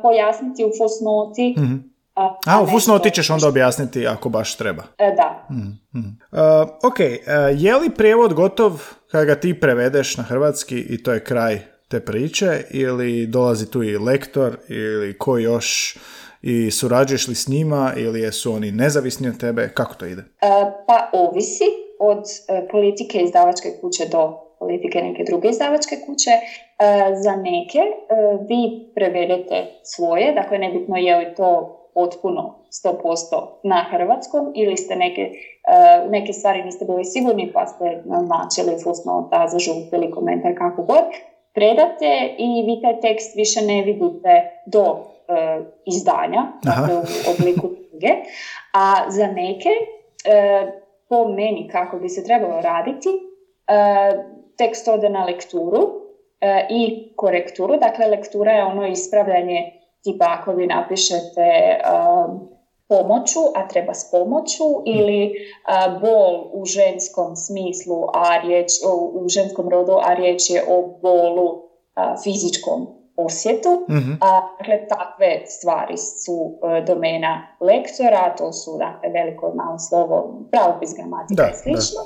[0.02, 1.54] pojasniti u fusnoti.
[1.58, 1.74] Mhm.
[2.14, 4.82] A, A, u fusnoti ćeš onda objasniti ako baš treba.
[4.98, 5.46] E, da.
[5.50, 6.08] Mhm, mhm.
[6.32, 11.12] Uh, ok, uh, je li prijevod gotov kada ga ti prevedeš na hrvatski i to
[11.12, 15.98] je kraj te priče ili dolazi tu i lektor ili ko još
[16.42, 20.22] i surađuješ li s njima ili jesu oni nezavisni od tebe, kako to ide?
[20.22, 20.48] E,
[20.86, 21.64] pa ovisi
[21.98, 26.30] od e, politike izdavačke kuće do politike neke druge izdavačke kuće.
[26.78, 27.92] E, za neke e,
[28.48, 35.22] vi prevedete svoje, dakle nebitno je li to potpuno 100% na hrvatskom ili ste neke,
[35.22, 35.32] e,
[36.06, 41.04] u neke stvari niste bili sigurni pa ste naznačili fusnota, zažutili komentar kako god.
[41.52, 44.96] Predate i vi taj tekst više ne vidite do
[45.28, 47.02] e, izdanja, dakle u
[47.34, 48.14] obliku knjige,
[48.72, 49.68] a za neke
[50.24, 50.66] e,
[51.08, 53.74] po meni kako bi se trebalo raditi, e,
[54.58, 56.03] tekst ode na lekturu
[56.70, 57.76] i korekturu.
[57.76, 59.72] Dakle, lektura je ono ispravljanje
[60.04, 61.48] tipa ako vi napišete
[61.80, 62.48] um,
[62.88, 65.32] pomoću, a treba s pomoću, ili
[65.64, 70.98] a, bol u ženskom smislu, a riječ, o, u ženskom rodu, a riječ je o
[71.02, 71.64] bolu
[72.24, 73.86] fizičkom osjetu.
[73.90, 74.12] Mhm.
[74.20, 80.40] A, dakle, takve stvari su e, domena lektora, to su dakle, veliko i malo slovo,
[80.50, 82.00] pravopis gramatika i slično.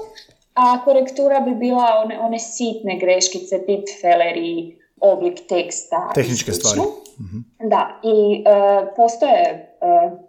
[0.59, 6.81] A korektura bi bila one, one sitne greškice, tipfeleri, oblik teksta Tehničke stvari.
[7.21, 7.69] Mhm.
[7.69, 9.67] Da, i e, postoje e,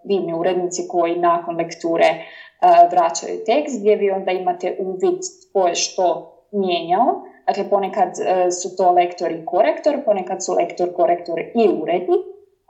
[0.04, 2.22] divni urednici koji nakon lekture e,
[2.92, 7.22] vraćaju tekst gdje vi onda imate uvid tko je što mijenjao.
[7.48, 12.22] Dakle, ponekad e, su to lektor i korektor, ponekad su lektor, korektor i urednik.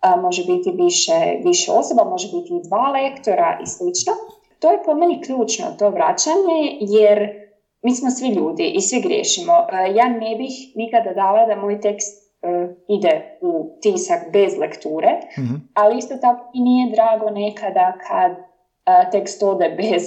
[0.02, 4.14] A, može biti više, više osoba, može biti i dva lektora i slično.
[4.60, 7.49] To je po meni ključno, to vraćanje, jer
[7.82, 9.54] mi smo svi ljudi i svi griješimo.
[9.54, 12.48] E, Ja ne bih nikada dala da moj tekst e,
[12.88, 15.56] ide u tisak bez lekture, Mhm.
[15.74, 20.04] ali isto tako i nije drago nekada kad e, tekst ode bez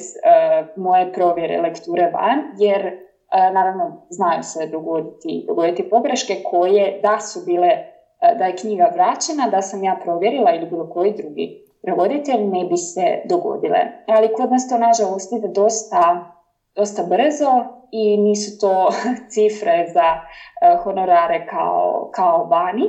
[0.77, 2.93] moje provjere lekture van, jer
[3.53, 7.69] naravno znaju se dogoditi, dogoditi pogreške koje da su bile,
[8.39, 11.47] da je knjiga vraćena, da sam ja provjerila ili bilo koji drugi
[11.83, 13.79] prevoditelj ne bi se dogodile.
[14.07, 16.32] Ali kod nas to nažalost ide dosta,
[16.77, 17.51] dosta brzo
[17.93, 18.89] i nisu to
[19.33, 20.21] cifre za
[20.85, 22.85] honorare kao, kao vani.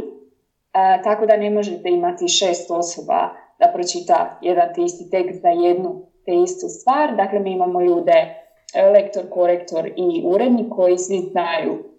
[1.04, 6.06] Tako da ne možete imati šest osoba da pročita jedan te isti tekst za jednu
[6.26, 7.16] te istu stvar.
[7.16, 8.44] Dakle, mi imamo ljude,
[8.74, 11.93] e, lektor, korektor i urednik koji svi znaju e,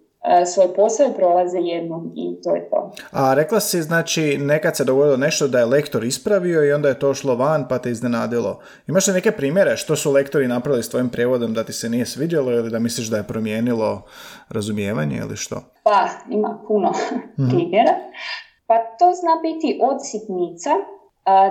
[0.53, 2.91] svoj posao i prolaze jednom i to je to.
[3.11, 6.99] A rekla si, znači, nekad se dogodilo nešto da je lektor ispravio i onda je
[6.99, 8.59] to šlo van pa te iznenadilo.
[8.87, 12.05] Imaš li neke primjere što su lektori napravili s tvojim prijevodom da ti se nije
[12.05, 14.01] svidjelo ili da misliš da je promijenilo
[14.49, 15.55] razumijevanje ili što?
[15.83, 16.91] Pa, ima puno
[17.39, 17.49] mhm.
[17.49, 17.93] primjera.
[18.67, 20.69] Pa to zna biti od sitnica,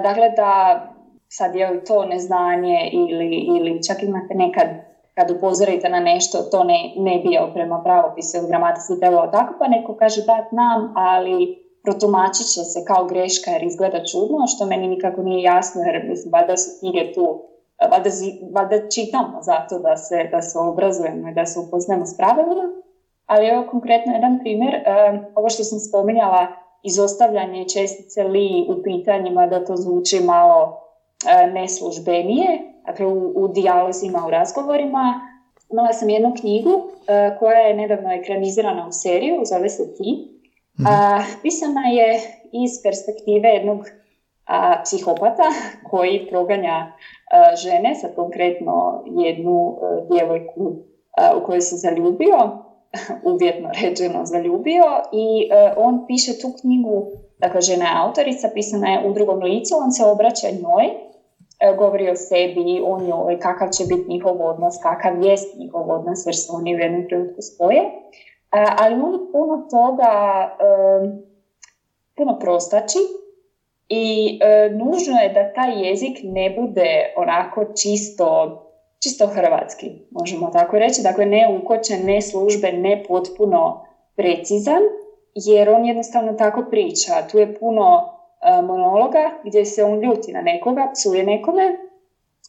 [0.02, 0.82] dakle da
[1.28, 4.68] sad je to neznanje ili, ili čak imate nekad
[5.14, 9.68] kad upozorite na nešto, to ne, ne bio prema pravopisu ili gramatici trebalo tako, pa
[9.68, 14.88] neko kaže da znam, ali protumačit će se kao greška jer izgleda čudno, što meni
[14.88, 17.42] nikako nije jasno jer mislim, valjda su knjige tu,
[17.90, 18.10] valjda,
[18.54, 22.64] valjda čitamo zato da se, da se obrazujemo i da se upoznamo s pravilima.
[23.26, 24.74] Ali evo konkretno jedan primjer,
[25.34, 26.46] ovo što sam spominjala,
[26.82, 30.80] izostavljanje čestice li u pitanjima da to zvuči malo
[31.52, 35.20] neslužbenije, dakle u, u dijalozima, u razgovorima.
[35.72, 40.30] Imala sam jednu knjigu e, koja je nedavno ekranizirana u seriju, zove se Ti.
[40.80, 40.88] Mhm.
[41.42, 42.20] pisana je
[42.52, 43.86] iz perspektive jednog
[44.46, 45.42] a, psihopata
[45.90, 46.92] koji proganja
[47.62, 49.78] žene, sad konkretno jednu
[50.10, 50.76] djevojku
[51.36, 52.64] u kojoj se zaljubio
[53.32, 57.06] uvjetno rečeno zaljubio i e, on piše tu knjigu,
[57.38, 60.90] dakle žena je autorica, pisana je u drugom licu, on se obraća njoj, e,
[61.72, 66.36] govori o sebi, o njoj, kakav će biti njihov odnos, kakav jest njihov odnos, jer
[66.36, 67.80] se oni u jednom trenutku spoje.
[67.80, 70.12] E, ali on puno toga,
[72.16, 72.98] puno prostači
[73.88, 74.38] i
[74.70, 78.60] nužno je da taj jezik ne bude onako čisto
[79.04, 81.02] čisto hrvatski, možemo tako reći.
[81.02, 84.82] Dakle, ne ukočen, ne službe, ne potpuno precizan,
[85.34, 87.12] jer on jednostavno tako priča.
[87.30, 88.13] Tu je puno e,
[88.62, 91.76] monologa gdje se on ljuti na nekoga, psuje nekome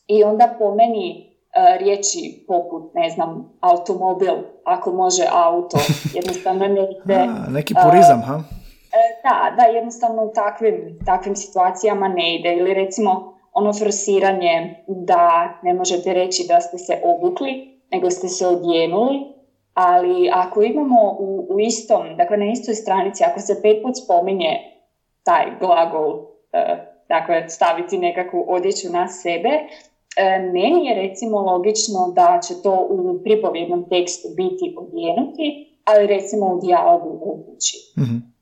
[0.08, 5.78] i onda po meni uh, riječi poput, ne znam, automobil, ako može auto,
[6.18, 7.28] jednostavno ne ide...
[7.50, 8.44] neki purizam, ha?
[8.94, 12.54] E, da, da, jednostavno u takvim, takvim situacijama ne ide.
[12.54, 18.48] Ili recimo, ono forsiranje da ne možete reći da ste se obukli, nego ste se
[18.48, 19.36] odjenuli,
[19.74, 24.75] ali ako imamo u, u istom, dakle na istoj stranici, ako se pet put spominje
[25.26, 26.26] taj glagol, uh,
[27.10, 33.24] dakle staviti nekakvu odjeću na sebe, uh, meni je recimo logično da će to u
[33.24, 37.78] pripovjednom tekstu biti odjenuti, ali recimo u dijalogu obući.
[37.98, 38.36] mm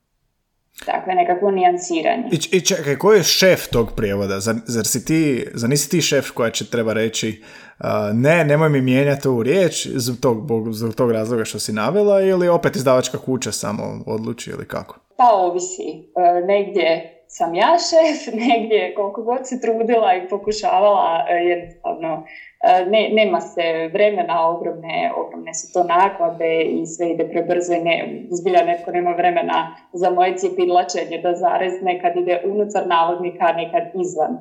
[0.86, 2.24] Dakle, nekakvo nijansiranje.
[2.32, 4.40] I, I čekaj, ko je šef tog prijevoda?
[4.40, 7.42] Zar, zar, si ti, zar nisi ti šef koja će treba reći
[7.78, 12.20] uh, ne, nemoj mi mijenjati ovu riječ zbog tog, zbog tog razloga što si navela
[12.20, 15.03] ili opet izdavačka kuća samo odluči ili kako?
[15.16, 16.12] Pa ovisi.
[16.14, 22.24] Uh, negdje sam ja šef, negdje koliko god se trudila i pokušavala uh, jednostavno
[22.66, 27.80] E, ne, nema se vremena, ogromne, ogromne su to naklade i sve ide prebrzo i
[27.80, 33.82] ne, zbilja netko nema vremena za moje cijepidlačenje da zarez nekad ide unutar navodnika, nekad
[34.04, 34.32] izvan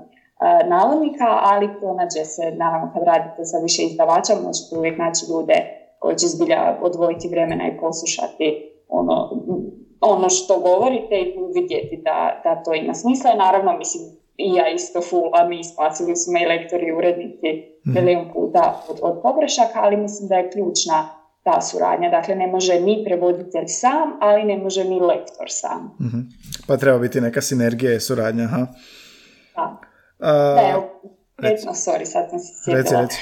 [0.65, 5.57] navodnika, ali pronađe se, naravno kad radite sa više izdavača, možete uvijek naći ljude
[5.99, 8.47] koji će zbilja odvojiti vremena i poslušati
[8.87, 9.15] ono,
[10.03, 13.35] ono što govorite i vidjeti da, da to ima smisla.
[13.35, 14.03] naravno, mislim,
[14.37, 17.49] i ja isto full, a mi spasili su me i lektori i urednici
[17.83, 21.09] milijun puta od, od pogrešaka, ali mislim da je ključna
[21.43, 22.09] ta suradnja.
[22.09, 25.97] Dakle, ne može ni prevoditelj sam, ali ne može ni lektor sam.
[25.99, 26.21] mm
[26.67, 28.67] Pa treba biti neka sinergija i suradnja, ha?
[29.55, 29.79] Da.
[30.19, 30.83] Uh,
[31.41, 33.01] da, sorry, sad sam se sjetila.
[33.01, 33.17] Reci,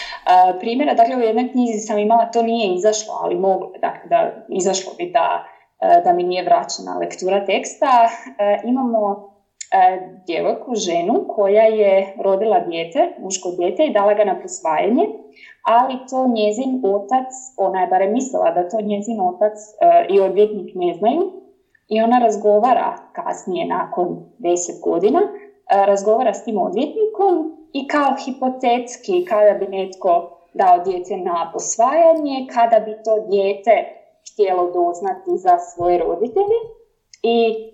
[0.60, 4.94] primjera, dakle, u jednoj knjizi sam imala, to nije izašlo, ali moglo, dakle, da izašlo
[4.98, 5.46] bi da,
[6.04, 8.10] da mi nije vraćena lektura teksta.
[8.64, 9.32] imamo
[9.72, 15.06] E, djevojku, ženu koja je rodila dijete, muško dijete i dala ga na posvajanje,
[15.66, 20.72] ali to njezin otac, ona je barem mislila da to njezin otac e, i odvjetnik
[20.76, 21.22] ne znaju
[21.90, 24.08] i ona razgovara kasnije nakon
[24.38, 27.34] deset godina, e, razgovara s tim odvjetnikom
[27.74, 30.12] i kao hipotetski kada bi netko
[30.54, 34.01] dao dijete na posvajanje, kada bi to dijete
[34.34, 36.60] htjelo doznati za svoje roditelje
[37.24, 37.72] i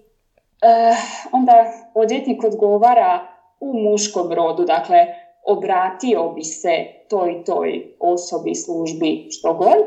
[0.62, 0.96] Eh,
[1.32, 3.20] onda odvjetnik odgovara
[3.60, 4.98] u muškom rodu, dakle
[5.46, 9.78] obratio bi se toj toj osobi, službi, što god,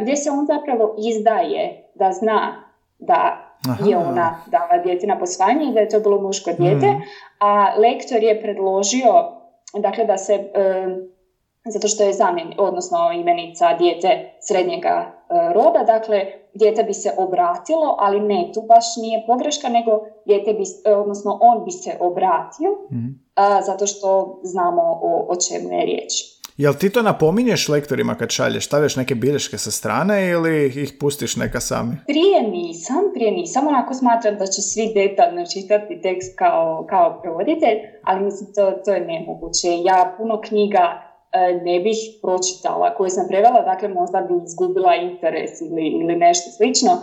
[0.00, 2.64] gdje se on zapravo izdaje da zna
[2.98, 3.40] da
[3.86, 7.02] je ona dala dijete na posvajanje i da je to bilo muško dijete, mm.
[7.40, 9.12] a lektor je predložio
[9.74, 10.50] dakle da se
[11.68, 15.12] zato što je zamjen, odnosno imenica dijete srednjega
[15.54, 19.90] roda, dakle dijete bi se obratilo, ali ne, tu baš nije pogreška, nego
[20.26, 23.24] dijete bi, odnosno on bi se obratio, mm.
[23.66, 26.34] zato što znamo o, o čemu je riječ.
[26.56, 28.66] Jel ti to napominješ lektorima kad šalješ?
[28.66, 31.96] Stavljaš neke bilješke sa strane ili ih pustiš neka sami?
[32.06, 33.66] Prije nisam, prije nisam.
[33.66, 38.92] Onako smatram da će svi detaljno čitati tekst kao, kao prevoditelj, ali mislim to, to
[38.92, 39.68] je nemoguće.
[39.84, 41.03] Ja puno knjiga e,
[41.64, 46.90] ne bih pročitala koje sam prevela, dakle možda bi izgubila interes ili, ili nešto slično.
[46.92, 47.00] E,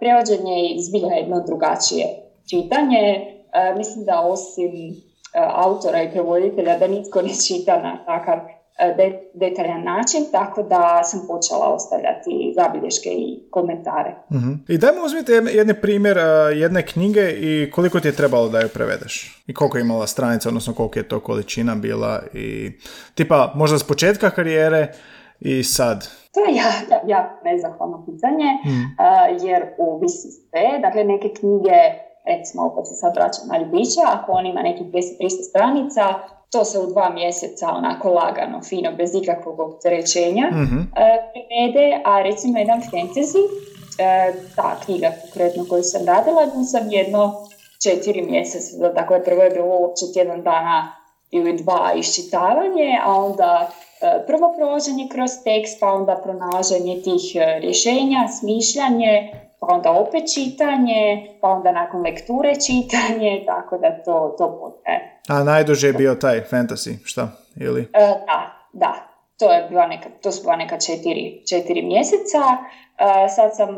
[0.00, 2.06] prevođenje je zbilja jedno drugačije
[2.50, 3.04] čitanje.
[3.52, 4.70] E, mislim da osim
[5.54, 8.57] autora i prevoditelja da nitko ne čita na takav E,
[9.34, 14.14] detaljan način, tako da sam počela ostavljati zabilješke i komentare.
[14.30, 16.22] uh I dajmo uzmite jedne primjer e,
[16.54, 19.42] jedne knjige i koliko ti je trebalo da ju prevedeš?
[19.46, 22.72] I koliko je imala stranica, odnosno koliko je to količina bila i
[23.14, 24.92] tipa možda s početka karijere
[25.40, 26.08] i sad?
[26.34, 28.84] To je ja, ja, nezahvalno pitanje, mm.
[29.46, 30.78] jer ovisi sve.
[30.82, 31.78] Dakle, neke knjige,
[32.26, 36.02] recimo, opet se sad vraćam na ljubića, ako on ima nekih 200-300 stranica,
[36.50, 40.88] to se u dva mjeseca onako lagano, fino, bez ikakvog opterećenja mm
[42.04, 43.42] a recimo jedan fantasy,
[43.98, 47.34] e, ta knjiga konkretno koju sam radila, nju sam jedno
[47.82, 50.92] četiri mjeseca, dakle prvo je bilo uopće tjedan dana
[51.30, 53.70] ili dva iščitavanje, a onda
[54.00, 57.22] e, prvo prolaženje kroz tekst, pa onda pronalaženje tih
[57.60, 64.58] rješenja, smišljanje, pa onda opet čitanje, pa onda nakon lekture čitanje, tako da to, to
[64.60, 65.17] potraje.
[65.28, 67.28] A najduže je bio taj fantasy, šta?
[67.56, 67.80] Ili?
[67.80, 68.94] E, da, da.
[69.38, 72.38] To, je bila neka, to su bila neka četiri, četiri mjeseca.
[72.98, 73.68] E, sad sam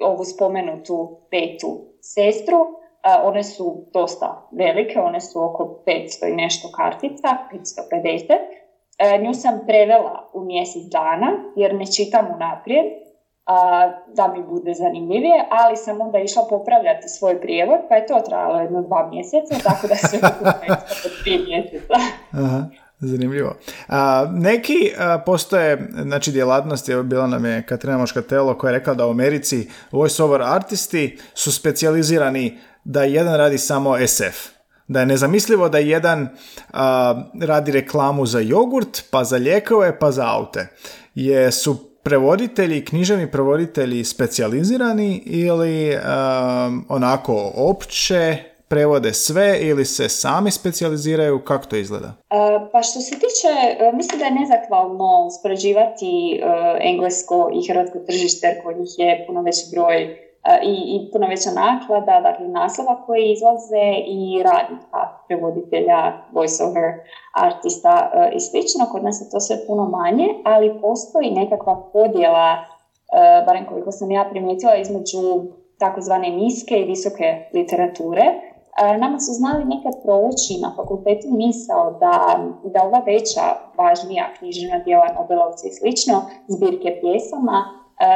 [0.00, 2.56] ovu spomenutu petu sestru.
[2.56, 8.32] E, one su dosta velike, one su oko 500 i nešto kartica, 550.
[8.98, 11.26] E, nju sam prevela u mjesec dana
[11.56, 12.86] jer ne čitam unaprijed
[13.48, 18.22] a, da mi bude zanimljivije, ali sam onda išla popravljati svoj prijevod, pa je to
[18.26, 20.20] trajalo jedno dva mjeseca, tako da se
[21.02, 21.94] po tri mjeseca.
[22.32, 22.64] Aha.
[23.00, 23.56] Zanimljivo.
[23.88, 28.94] A, neki a, postoje, znači djelatnosti, evo bila nam je Katrina Moškatelo koja je rekla
[28.94, 34.48] da u Americi voice-over artisti su specijalizirani da jedan radi samo SF.
[34.88, 36.28] Da je nezamislivo da jedan
[36.72, 40.68] a, radi reklamu za jogurt, pa za lijekove, pa za aute.
[41.14, 48.36] Je, su prevoditelji, književni prevoditelji specijalizirani ili um, onako opće
[48.68, 51.44] prevode sve ili se sami specijaliziraju?
[51.44, 52.06] Kako to izgleda?
[52.06, 53.52] Uh, pa što se tiče,
[53.88, 59.24] uh, mislim da je nezahvalno sporađivati uh, englesko i hrvatsko tržište jer kod njih je
[59.26, 60.27] puno veći broj
[60.62, 66.88] i, i puno veća naklada, dakle naslova koji izlaze i radnika, prevoditelja, voiceover
[67.34, 68.86] artista i slično.
[68.92, 72.56] Kod nas je to sve puno manje, ali postoji nekakva podjela,
[73.46, 75.22] barem koliko sam ja primijetila, između
[75.78, 78.26] takozvane niske i visoke literature.
[78.98, 82.14] Nama su znali nekad proći na fakultetu misao da,
[82.64, 83.46] da ova veća,
[83.78, 87.58] važnija knjižna djela Nobelovci i slično, zbirke pjesama,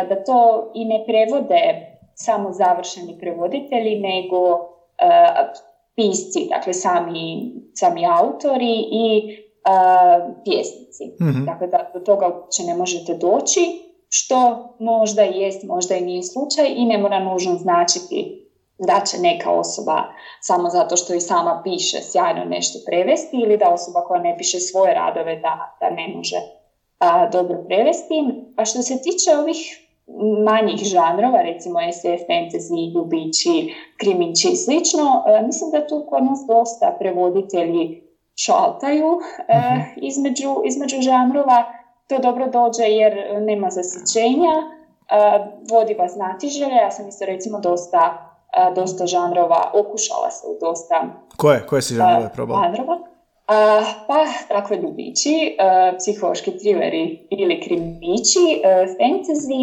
[0.09, 4.59] da to i ne prevode samo završeni prevoditelji, nego uh,
[5.95, 9.37] pisci, dakle sami, sami autori i
[9.69, 11.05] uh, pjesnici.
[11.21, 13.61] mm Dakle, da do toga uopće ne možete doći,
[14.09, 18.43] što možda jest, možda i nije slučaj i ne mora nužno značiti
[18.79, 20.03] da će neka osoba
[20.41, 24.61] samo zato što i sama piše sjajno nešto prevesti ili da osoba koja ne piše
[24.61, 26.37] svoje radove da, da ne može
[26.99, 28.15] a, dobro prevesti.
[28.57, 29.82] A što se tiče ovih
[30.45, 36.41] manjih žanrova, recimo SF, fantasy, ljubići, kriminči i slično, e, mislim da tu kod nas
[36.49, 38.03] dosta prevoditelji
[38.37, 39.81] šaltaju e, mhm.
[39.97, 41.65] između, između žanrova.
[42.09, 44.65] To dobro dođe jer nema zasićenja, e,
[45.71, 46.75] vodi vas znatiželje.
[46.75, 48.29] Ja sam isto recimo dosta,
[48.75, 51.05] dosta žanrova, okušala se u dosta
[51.37, 51.67] Koje?
[51.67, 52.63] Koje si žanrove probala?
[52.63, 53.12] Žanrova.
[54.07, 55.57] Pa, takve ljubići,
[55.99, 58.63] psihološki trileri ili krimići,
[58.99, 59.63] fantasy,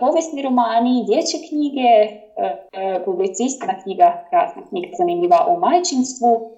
[0.00, 1.90] povijesni romani, dječje knjige,
[3.04, 6.50] publicistka knjiga, krasna knjiga zanimljiva o majčinstvu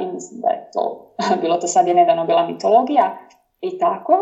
[0.00, 3.18] i mislim da je to, bilo to sad je nedavno bila mitologija
[3.60, 4.12] i tako.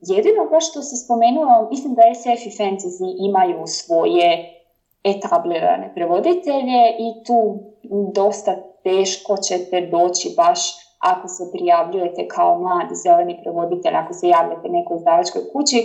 [0.00, 4.56] Jedino baš što se spomenuo, mislim da SF i fantasy imaju svoje
[5.04, 7.58] etablirane prevoditelje i tu
[8.14, 10.60] dosta teško ćete doći baš
[10.98, 15.78] ako se prijavljujete kao mladi zeleni prevoditelj, ako se javljate nekoj izdavačkoj kući,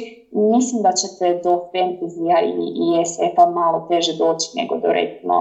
[0.54, 5.36] mislim da ćete do fantazija i, i SF-a malo teže doći nego do recimo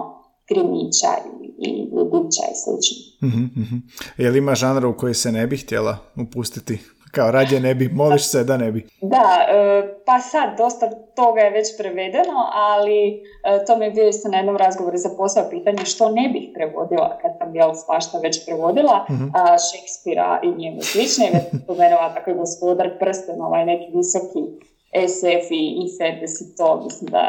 [0.48, 2.96] krimića i, i ludića i slično.
[3.26, 3.34] Uh
[4.18, 6.78] Je li ima žanra u koji se ne bi htjela upustiti?
[7.14, 8.86] Kao radije ne bi, moliš se da ne bi.
[9.00, 14.08] Da, e, pa sad dosta toga je već prevedeno, ali e, to mi je bio
[14.08, 18.18] isto na jednom razgovoru za posao pitanje što ne bih prevodila kad sam jel svašta
[18.18, 19.14] već prevodila, uh
[19.68, 24.42] Šekspira i njemu slične, već spomenula tako gospodar prsten, ovaj neki visoki
[25.08, 27.24] SF i, i fantasy, to mislim da,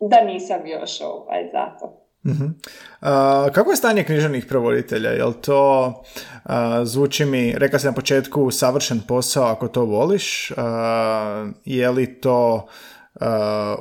[0.00, 2.09] da nisam još ovaj, zato.
[2.24, 2.52] Uh-huh.
[3.52, 5.10] kako je stanje književnih prevoditelja?
[5.10, 6.02] Jel to
[6.84, 10.52] zvuči mi, rekao sam na početku, savršen posao ako to voliš?
[11.64, 12.66] je li to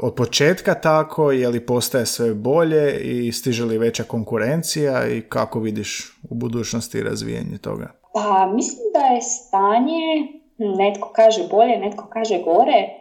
[0.01, 1.31] od početka tako?
[1.31, 7.03] Je li postaje sve bolje i stiže li veća konkurencija i kako vidiš u budućnosti
[7.03, 7.91] razvijenje toga?
[8.13, 10.27] Pa mislim da je stanje,
[10.57, 12.98] netko kaže bolje, netko kaže gore,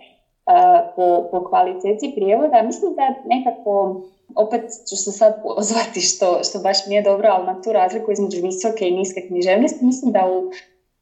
[0.96, 2.62] po, po kvaliteti prijevoda.
[2.62, 4.01] Mislim da nekako
[4.36, 8.12] opet ću se sad pozvati što, što baš mi je dobro, ali na tu razliku
[8.12, 10.51] između visoke i niske književnosti, mislim da u,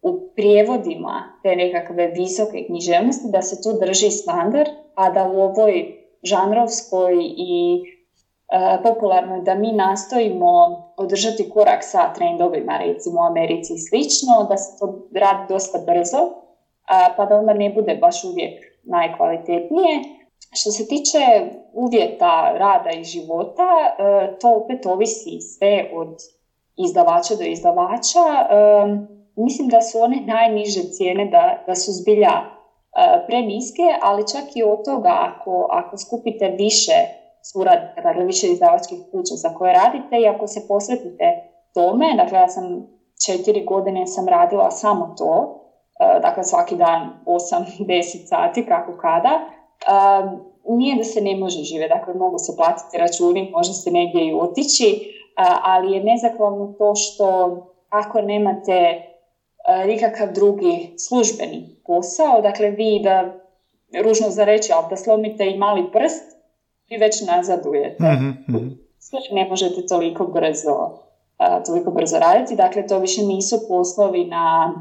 [0.02, 5.72] u prijevodima te nekakve visoke književnosti da se tu drži standard, a da u ovoj
[6.22, 13.78] žanrovskoj i e, popularnoj da mi nastojimo održati korak sa trendovima, recimo u Americi i
[13.78, 16.18] slično, da se to radi dosta brzo,
[17.16, 20.02] pa da onda ne bude baš uvijek najkvalitetnije.
[20.52, 21.22] Što se tiče
[21.72, 26.14] uvjeta rada i života, e, to opet ovisi sve od
[26.76, 28.24] izdavača do izdavača.
[28.40, 28.56] E,
[29.36, 32.42] mislim da su one najniže cijene da, da su zbilja e,
[33.26, 36.98] preniske, ali čak i od toga ako, ako skupite više
[37.52, 41.26] suradnika, dakle više izdavačkih kuća za koje radite i ako se posvetite
[41.74, 42.64] tome, dakle ja sam
[43.26, 45.62] četiri godine sam radila samo to,
[45.98, 49.40] dakle svaki dan 8-10 sati kako kada,
[50.68, 54.34] nije da se ne može živjeti, dakle mogu se platiti računi, može se negdje i
[54.34, 55.12] otići,
[55.62, 57.56] ali je nezahvalno to što
[57.88, 59.02] ako nemate
[59.86, 63.32] nikakav drugi službeni posao, dakle vi da,
[64.04, 66.24] ružno za reći, ali da slomite i mali prst,
[66.90, 68.04] vi već nazadujete.
[68.04, 68.86] mm
[69.30, 70.98] Ne možete toliko brzo,
[71.66, 74.74] toliko brzo raditi, dakle to više nisu poslovi na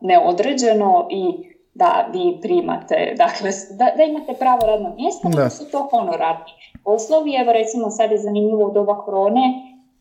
[0.00, 5.88] neodređeno i da vi primate, dakle, da, da imate pravo radno mjesto, da su to
[5.90, 6.52] honorarni
[6.84, 7.34] poslovi.
[7.34, 9.40] Evo recimo sad je zanimljivo u doba korone,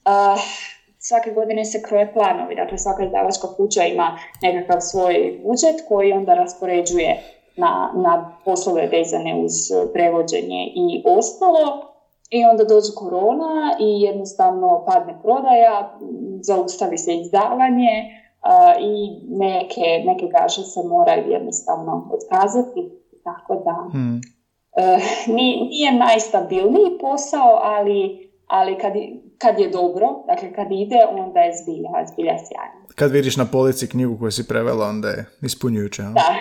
[0.06, 0.42] uh,
[1.00, 6.34] svake godine se kroje planovi, dakle svaka izdavačka kuća ima nekakav svoj budžet koji onda
[6.34, 7.20] raspoređuje
[7.56, 9.52] na, na poslove vezane uz
[9.94, 11.88] prevođenje i ostalo.
[12.30, 15.98] I onda dođe korona i jednostavno padne prodaja,
[16.42, 18.21] zaustavi se izdavanje,
[18.80, 18.94] i
[19.30, 22.82] neke, neke gaže se moraju jednostavno otkazati,
[23.24, 24.22] tako da hmm.
[24.78, 28.94] E, nije, najstabilniji posao, ali, ali kad,
[29.38, 32.88] kad je dobro, dakle kad ide, onda je zbilja, zbilja sjajno.
[32.96, 36.02] Kad vidiš na polici knjigu koju si prevela, onda je ispunjujuće.
[36.02, 36.36] Da.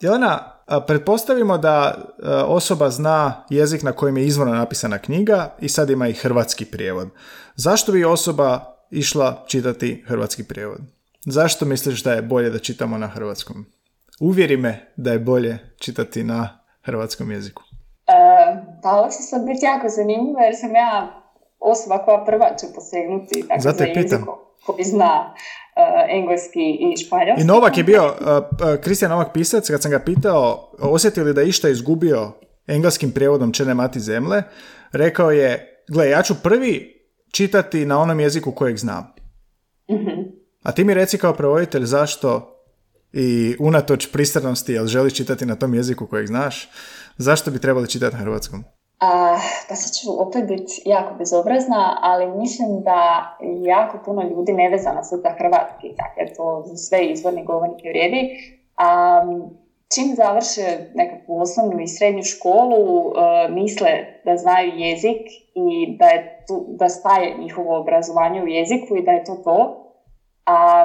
[0.00, 0.38] Jelena,
[0.86, 1.94] pretpostavimo da
[2.46, 7.08] osoba zna jezik na kojem je izvorno napisana knjiga i sad ima i hrvatski prijevod.
[7.54, 10.80] Zašto bi osoba išla čitati hrvatski prijevod?
[11.26, 13.66] Zašto misliš da je bolje da čitamo na hrvatskom?
[14.20, 17.62] Uvjeri me da je bolje čitati na hrvatskom jeziku.
[18.06, 18.12] E,
[18.82, 21.22] pa ovo će sad biti jako zanimljivo jer sam ja
[21.60, 24.18] osoba koja prva će posegnuti tako, Zato za jezik
[24.66, 27.42] koji zna uh, engleski i španjolski.
[27.42, 28.14] I Novak je bio,
[28.82, 32.32] Kristijan uh, Novak pisac, kad sam ga pitao osjetili da išta izgubio
[32.66, 34.42] engleskim prijevodom Čene mati zemle,
[34.92, 37.00] rekao je, gle, ja ću prvi
[37.32, 39.12] čitati na onom jeziku kojeg znam.
[40.62, 42.56] A ti mi reci kao prevoditelj zašto
[43.12, 46.70] i unatoč pristranosti, jel želiš čitati na tom jeziku kojeg znaš,
[47.16, 48.64] zašto bi trebali čitati na hrvatskom?
[49.68, 53.00] Pa sad ću opet biti jako bezobrazna, ali mislim da
[53.66, 58.28] jako puno ljudi nevezano su za hrvatski, dakle to za sve izvorni govornike vrijedi.
[58.76, 59.20] A,
[59.94, 63.14] čim završe nekakvu osnovnu i srednju školu, uh,
[63.50, 63.90] misle
[64.24, 65.22] da znaju jezik
[65.54, 69.89] i da, je tu, da staje njihovo obrazovanje u jeziku i da je to to
[70.46, 70.84] a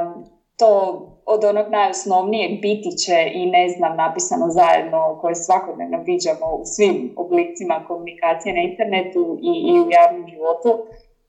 [0.57, 6.61] to od onog najosnovnijeg biti će i ne znam napisano zajedno koje svakodnevno viđamo u
[6.65, 10.77] svim oblicima komunikacije na internetu i, i u javnom životu,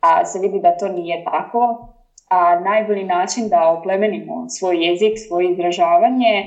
[0.01, 1.87] a se vidi da to nije tako.
[2.29, 6.47] A najbolji način da oplemenimo svoj jezik, svoje izražavanje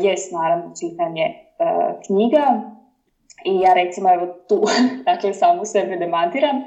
[0.00, 1.30] jest naravno čitanje
[2.06, 2.73] knjiga
[3.44, 4.60] I ja recimo evo tu,
[5.08, 6.64] dakle samu sebe demantiram, e,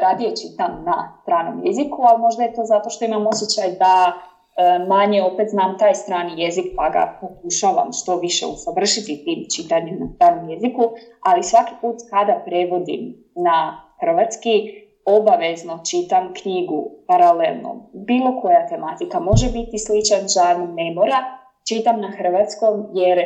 [0.00, 4.78] radije čitam na stranom jeziku, ali možda je to zato što imam osjećaj da e,
[4.88, 10.06] manje opet znam taj strani jezik pa ga pokušavam što više usavršiti tim čitanjem na
[10.14, 10.82] stranom jeziku,
[11.20, 13.02] ali svaki put kada prevodim
[13.34, 17.90] na hrvatski, obavezno čitam knjigu paralelno.
[17.92, 21.18] Bilo koja tematika može biti sličan žar, ne mora.
[21.68, 23.18] Čitam na hrvatskom jer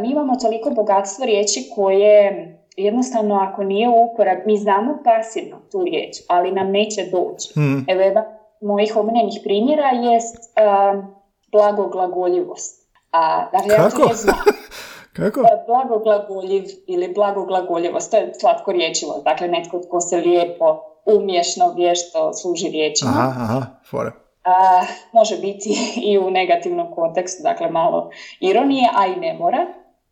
[0.00, 5.84] mi imamo toliko bogatstvo riječi koje jednostavno ako nije u uporab, mi znamo pasivno tu
[5.84, 7.52] riječ, ali nam neće doći.
[7.54, 7.84] Hmm.
[7.88, 8.24] Evo jedan
[8.60, 11.04] mojih omiljenih primjera jest uh,
[11.52, 12.88] blagoglagoljivost.
[13.12, 14.02] A, dakle, Kako?
[14.02, 14.36] Ja znam.
[15.16, 15.40] Kako?
[15.66, 22.68] Blagoglagoljiv ili blagoglagoljivost, to je slatko riječivo, dakle netko tko se lijepo, umješno, vješto služi
[22.68, 23.10] riječima.
[23.10, 24.82] Aha, aha, fora a,
[25.12, 25.70] može biti
[26.10, 29.66] i u negativnom kontekstu, dakle malo ironije, a i ne mora.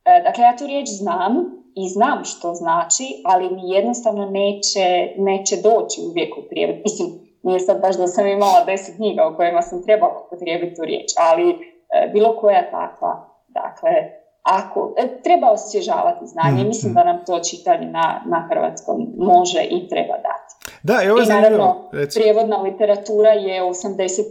[0.04, 1.32] E, dakle, ja tu riječ znam
[1.74, 6.76] i znam što znači, ali mi jednostavno neće, neće doći uvijek u prijevod.
[6.84, 7.08] Mislim,
[7.42, 11.08] nije sad baš da sam imala deset knjiga u kojima sam trebala potrijebiti tu riječ,
[11.18, 11.56] ali e,
[12.12, 13.90] bilo koja takva, dakle,
[14.46, 16.64] ako, e, treba osvježavati znanje.
[16.64, 16.94] Mm, Mislim mm.
[16.94, 20.46] da nam to čitanje na, na hrvatskom može i treba dati.
[20.82, 24.22] Da, i ovo I naravno, prijevodna literatura je 80%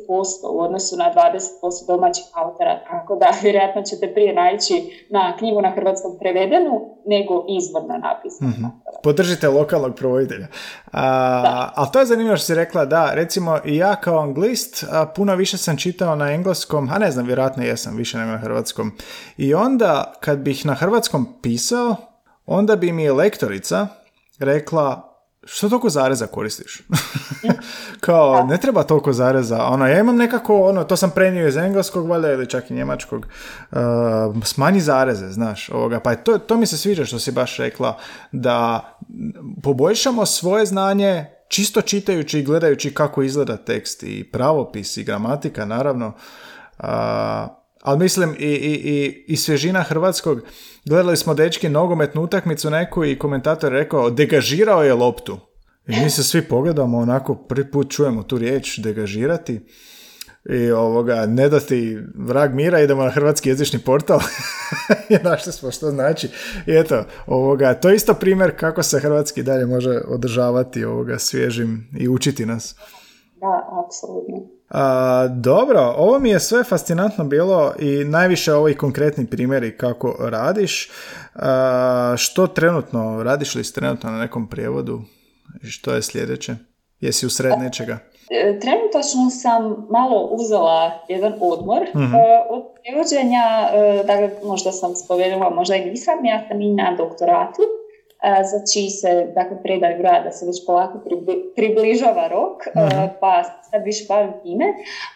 [0.51, 5.71] u odnosu na 20% domaćih autora, tako da vjerojatno ćete prije naći na knjigu na
[5.71, 8.49] hrvatskom prevedenu nego izvorno napisano.
[8.49, 8.71] Mm-hmm.
[9.03, 10.47] Podržite lokalnog provoditelja.
[10.91, 14.85] A, ali to je zanimljivo što si rekla, da, recimo ja kao anglist
[15.15, 18.91] puno više sam čitao na engleskom, a ne znam, vjerojatno jesam više nego na hrvatskom.
[19.37, 21.95] I onda kad bih na hrvatskom pisao,
[22.45, 23.87] onda bi mi lektorica
[24.39, 26.81] rekla što toliko zareza koristiš?
[28.05, 29.63] Kao, ne treba toliko zareza.
[29.63, 33.27] Ono, ja imam nekako, ono, to sam prenio iz engleskog, valjda, ili čak i njemačkog.
[33.71, 33.77] Uh,
[34.43, 35.99] smanji zareze, znaš, ovoga.
[35.99, 37.97] Pa to, to mi se sviđa što si baš rekla,
[38.31, 38.81] da
[39.63, 46.13] poboljšamo svoje znanje čisto čitajući i gledajući kako izgleda tekst i pravopis i gramatika, naravno.
[46.79, 46.85] Uh,
[47.85, 50.41] ali mislim i, i, i, i svježina hrvatskog.
[50.85, 55.37] Gledali smo dečki nogometnu utakmicu neku i komentator rekao degažirao je loptu.
[55.87, 59.61] I mi se svi pogledamo onako, prvi put čujemo tu riječ degažirati
[60.49, 64.19] i ovoga, ne dati vrag mira, idemo na hrvatski jezični portal
[65.09, 66.27] i našli smo što znači.
[66.67, 71.87] I eto, ovoga, to je isto primjer kako se hrvatski dalje može održavati ovoga svježim
[71.99, 72.75] i učiti nas.
[73.35, 74.37] Da, apsolutno.
[74.69, 80.91] A, dobro, ovo mi je sve fascinantno bilo i najviše ovi konkretni primjeri kako radiš.
[81.35, 85.01] A, što trenutno, radiš li trenutno na nekom prijevodu?
[85.63, 86.55] Što je sljedeće?
[86.99, 87.97] Jesi u sred nečega?
[88.29, 92.01] E, trenutačno sam malo uzela jedan odmor uh
[92.49, 97.61] od prijevođenja, e, dakle možda sam spomenula, možda i nisam, ja sam i na doktoratu
[98.21, 100.99] za čiji se dakle, predaj da se već polako
[101.55, 104.65] približava rok, uh pa sad više bavim time,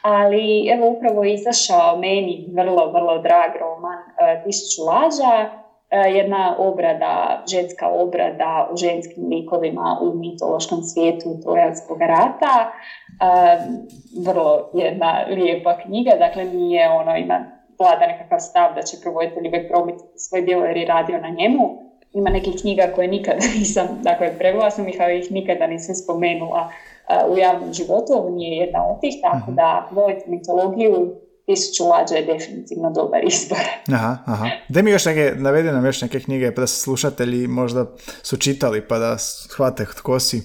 [0.01, 3.99] ali evo upravo izašao meni vrlo, vrlo drag roman
[4.43, 5.49] Tisuću lađa,
[5.91, 12.71] jedna obrada, ženska obrada u ženskim likovima u mitološkom svijetu Trojanskog rata.
[14.25, 17.45] Vrlo jedna lijepa knjiga, dakle nije ono, ima
[17.79, 21.78] vlada nekakav stav da će provoditelj uvijek promicati svoj djelo jer je radio na njemu,
[22.13, 26.71] ima nekih knjiga koje nikada nisam, dakle prevela sam ih, ali ih nikada nisam spomenula
[27.29, 29.55] u javnom životu, ovo nije jedna od tih, tako mhm.
[29.55, 31.15] da volite mitologiju,
[31.49, 33.59] Tisuću lađa je definitivno dobar izbor.
[33.95, 34.49] Aha, aha.
[34.67, 37.85] Da mi još neke, navedi nam još neke knjige pa da se slušatelji možda
[38.23, 40.37] su čitali pa da shvate tko si.
[40.37, 40.43] Uh,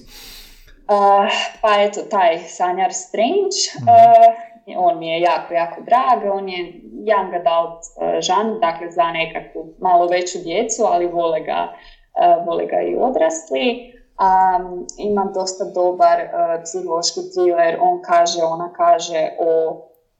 [1.61, 4.44] pa eto, taj Sanjar Strange, uh,
[4.77, 6.73] on mi je jako, jako drag, on je
[7.09, 12.65] young adult uh, žan, dakle za nekakvu malo veću djecu, ali vole ga, uh, vole
[12.65, 13.91] ga i odrasli.
[14.15, 19.71] Um, imam dosta dobar uh, psihološki thriller, on kaže, ona kaže o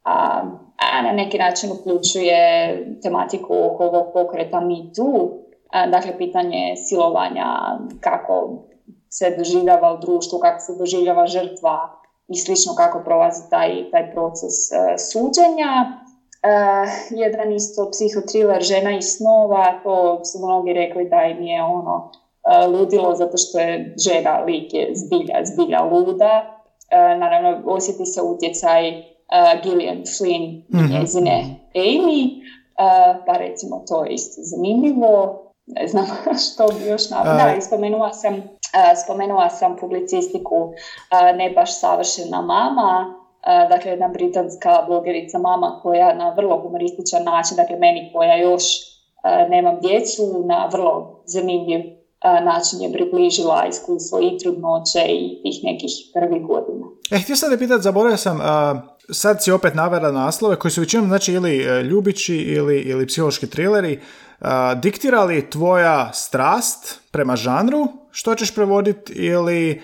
[0.06, 2.40] um, a na neki način uključuje
[3.04, 5.30] tematiku oko ovog pokreta Me Too,
[5.92, 7.46] dakle pitanje silovanja,
[8.02, 8.64] kako
[9.10, 14.56] se doživljava u društvu, kako se doživljava žrtva, i slično kako prolazi taj, taj proces
[14.72, 14.78] uh,
[15.12, 15.72] suđenja.
[16.46, 22.12] Uh, jedan isto psihotriler Žena i snova, to su mnogi rekli da im je ono
[22.12, 26.52] uh, ludilo zato što je žena, lik je zbilja, zbilja luda.
[27.20, 29.04] naravno, osjeti se utjecaj
[29.64, 31.00] Gillian Flynn i mm-hmm.
[31.00, 32.42] njezine Amy,
[33.26, 35.45] pa recimo to je isto zanimljivo.
[35.66, 36.06] Ne znam
[36.46, 37.44] što bi još napravila.
[37.44, 38.44] Da, ispomenula sam
[39.04, 40.74] Spomenula sam publicistiku
[41.36, 43.14] Ne baš savršena mama,
[43.70, 48.64] dakle jedna britanska blogerica mama koja na vrlo humorističan način, dakle meni koja još
[49.50, 51.82] nemam djecu, na vrlo zanimljiv
[52.24, 56.86] način je približila iskustvo i trudnoće i tih nekih prvih godina.
[57.12, 58.40] E, htio sam da pitati, zaboravio sam,
[59.12, 63.50] sad si opet navela naslove koji su većinom znači ili e, ljubići ili, ili psihološki
[63.50, 64.00] trileri.
[64.76, 69.82] diktira li tvoja strast prema žanru što ćeš prevoditi ili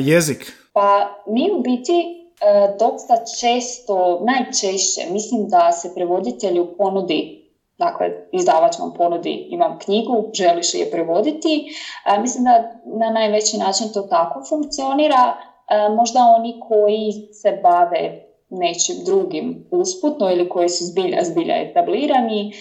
[0.00, 0.52] jezik?
[0.72, 7.42] Pa mi u biti e, dosta često, najčešće, mislim da se prevoditelju ponudi
[7.78, 11.74] Dakle, izdavač vam ponudi, imam knjigu, želiš je prevoditi.
[12.06, 12.54] E, mislim da
[12.84, 15.36] na najveći način to tako funkcionira.
[15.68, 22.48] E, možda oni koji se bave nečim drugim usputno ili koji su zbilja, zbilja etablirani,
[22.48, 22.52] e,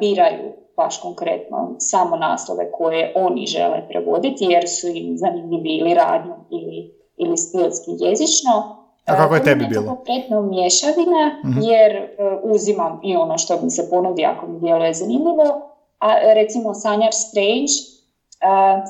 [0.00, 6.38] biraju baš konkretno samo naslove koje oni žele prevoditi jer su im zanimljivi ili radnjom
[6.50, 8.82] ili, ili stilski jezično.
[9.06, 9.94] A kako je tebi bilo?
[9.94, 11.60] Konkretno mješavina, mhm.
[11.62, 12.08] jer e,
[12.42, 15.68] uzimam i ono što mi se ponudi ako mi djeluje zanimljivo.
[15.98, 17.72] A recimo Sanjar Strange,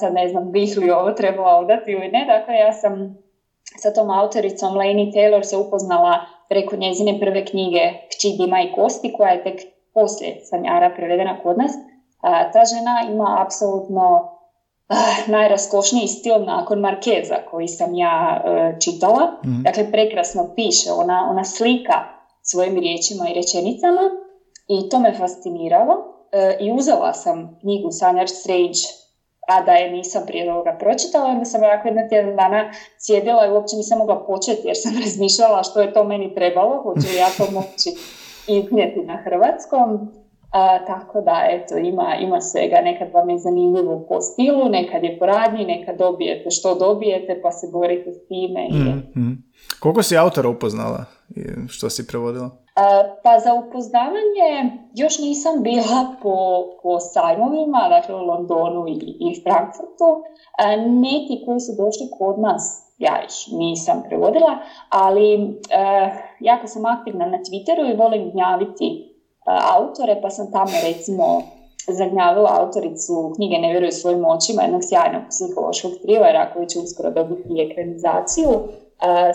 [0.01, 3.17] sad ne znam bih li ovo trebala odati ili ne, dakle ja sam
[3.77, 6.21] sa tom autoricom Lainey Taylor se upoznala
[6.53, 7.81] preko njezine prve knjige
[8.11, 9.59] Kći Dima i Kosti, koja je tek
[9.95, 11.73] poslije Sanjara prevedena kod nas.
[12.53, 14.33] ta žena ima apsolutno
[15.37, 19.25] najraskošniji stil nakon Markeza koji sam ja uh, čitala.
[19.45, 21.99] mm Dakle, prekrasno piše, ona, ona slika
[22.43, 24.05] svojim riječima i rečenicama
[24.69, 25.95] i to me fasciniralo.
[25.95, 28.83] Uh, I uzela sam knjigu Sanjar Strange,
[29.49, 33.51] a da je nisam prije toga pročitala, onda sam jako jedna tjedan dana sjedila i
[33.51, 37.53] uopće nisam mogla početi jer sam razmišljala što je to meni trebalo, hoću ja to
[37.53, 37.91] moći
[38.47, 40.11] iznijeti na hrvatskom.
[40.51, 42.81] A, tako da, eto, ima, ima svega.
[42.85, 47.51] Nekad vam je zanimljivo po stilu, nekad je po radnji, nekad dobijete što dobijete, pa
[47.53, 48.69] se borite s time.
[49.17, 49.43] Mm,
[49.81, 51.05] Koliko si autora upoznala?
[51.69, 52.62] Što si prevodila?
[53.23, 54.51] Pa za upoznavanje
[54.95, 60.23] još nisam bila po, po sajmovima, dakle u Londonu i, i Frankfurtu.
[60.89, 64.59] Neki koji su došli kod nas, ja ih nisam prevodila,
[64.89, 65.57] ali
[66.41, 69.13] jako sam aktivna na Twitteru i volim gnjaviti
[69.47, 71.43] autore, pa sam tamo recimo
[71.89, 77.69] zagnjavila autoricu knjige Ne vjeruju svojim očima, jednog sjajnog psihološkog trilera koji će uskoro dobiti
[77.71, 78.51] ekranzaciju.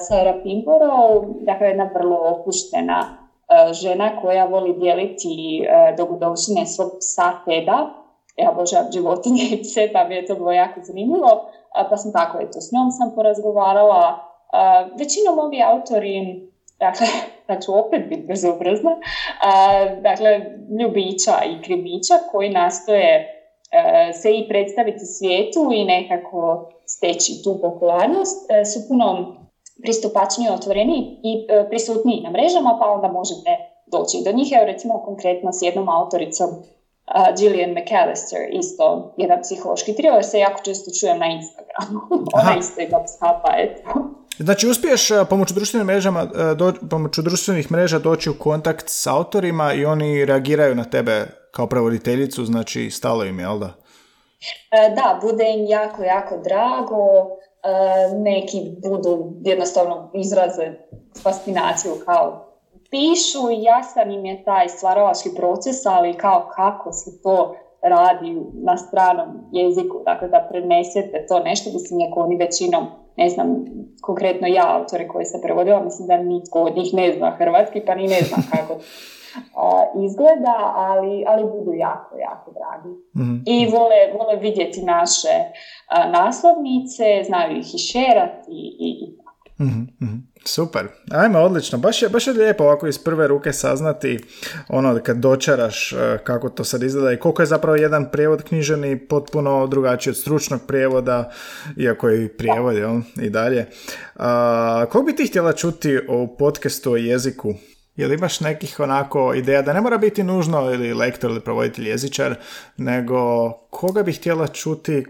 [0.08, 3.27] Sara Pimborough, dakle jedna vrlo opuštena
[3.72, 5.64] žena koja voli dijeliti
[5.98, 7.94] dogodovštine svog psa Teda.
[8.38, 11.50] Ja božam životinje i pse, pa mi je to bilo jako zanimljivo.
[11.90, 14.20] Pa sam tako, eto, s njom sam porazgovarala.
[14.98, 16.48] Većinom ovi autori
[16.80, 17.08] dakle,
[17.48, 18.92] da ću opet biti bezobrazna,
[20.02, 20.42] dakle,
[20.80, 23.34] ljubića i krivića koji nastoje
[23.72, 29.37] e, se i predstaviti svijetu i nekako steći tu popularnost, e, su puno
[29.82, 33.52] pristupačniji, otvoreni i e, prisutniji na mrežama, pa onda možete
[33.92, 34.52] doći do njih.
[34.52, 40.62] Evo recimo konkretno s jednom autoricom uh, Gillian McAllister, isto jedan psihološki thriller, se jako
[40.64, 42.00] često čujem na Instagramu.
[42.40, 44.18] Ona isto ima psa, pa eto.
[44.40, 49.08] Znači, uspiješ e, pomoću društvenih, mrežama, e, do, pomoću društvenih mreža doći u kontakt s
[49.08, 53.74] autorima i oni reagiraju na tebe kao prevoditeljicu, znači stalo im je, jel da?
[54.72, 56.98] E, da, bude im jako, jako drago.
[58.24, 60.72] Neki budu jednostavno izraze
[61.24, 62.48] fascinaciju kao
[62.90, 69.28] pišu, jasan im je taj stvaralački proces, ali kao kako se to radi na stranom
[69.52, 72.88] jeziku, dakle da prenesete to nešto, mislim, iako oni većinom
[73.18, 73.66] ne znam,
[74.02, 77.96] konkretno ja, autore koje sam prevodila, mislim da nitko od njih ne zna hrvatski, pa
[77.96, 78.76] ni ne zna kako
[80.06, 82.94] izgleda, ali, ali budu jako, jako dragi.
[83.16, 85.36] mm I vole, vole vidjeti naše
[86.12, 89.18] naslovnice, znaju ih i šerati i, i
[89.64, 91.78] mm Super, ajme, odlično.
[91.78, 94.20] Baš je, baš je lijepo ovako iz prve ruke saznati
[94.70, 99.00] ono kad dočaraš e, kako to sad izgleda i koliko je zapravo jedan prijevod knjiženi
[99.00, 101.32] potpuno drugačiji od stručnog prijevoda,
[101.78, 103.66] iako je i prijevod jel, i dalje.
[104.16, 107.54] A, koliko bi ti htjela čuti o podcastu o jeziku?
[107.98, 112.36] Jel imaš nekih onako ideja da ne mora biti nužno ili lektor ili provoditelj jezičar,
[112.78, 115.06] nego koga bi htjela čuti,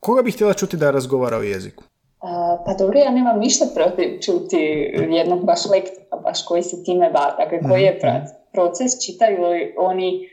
[0.00, 1.84] koga bi htjela čuti da razgovara o jeziku?
[2.66, 4.56] pa dobro, ja nemam ništa protiv čuti
[5.10, 7.32] jednog baš lektora, baš koji se time bavi.
[7.38, 8.26] Dakle, koji je mhm.
[8.52, 10.28] proces, čitaju li oni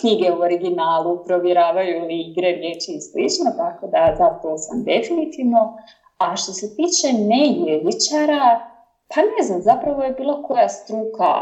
[0.00, 5.76] knjige u originalu, provjeravaju li igre, riječi i slično, tako da za to sam definitivno.
[6.18, 8.73] A što se tiče nejezičara,
[9.08, 11.32] pa ne znam, zapravo je bilo koja struka,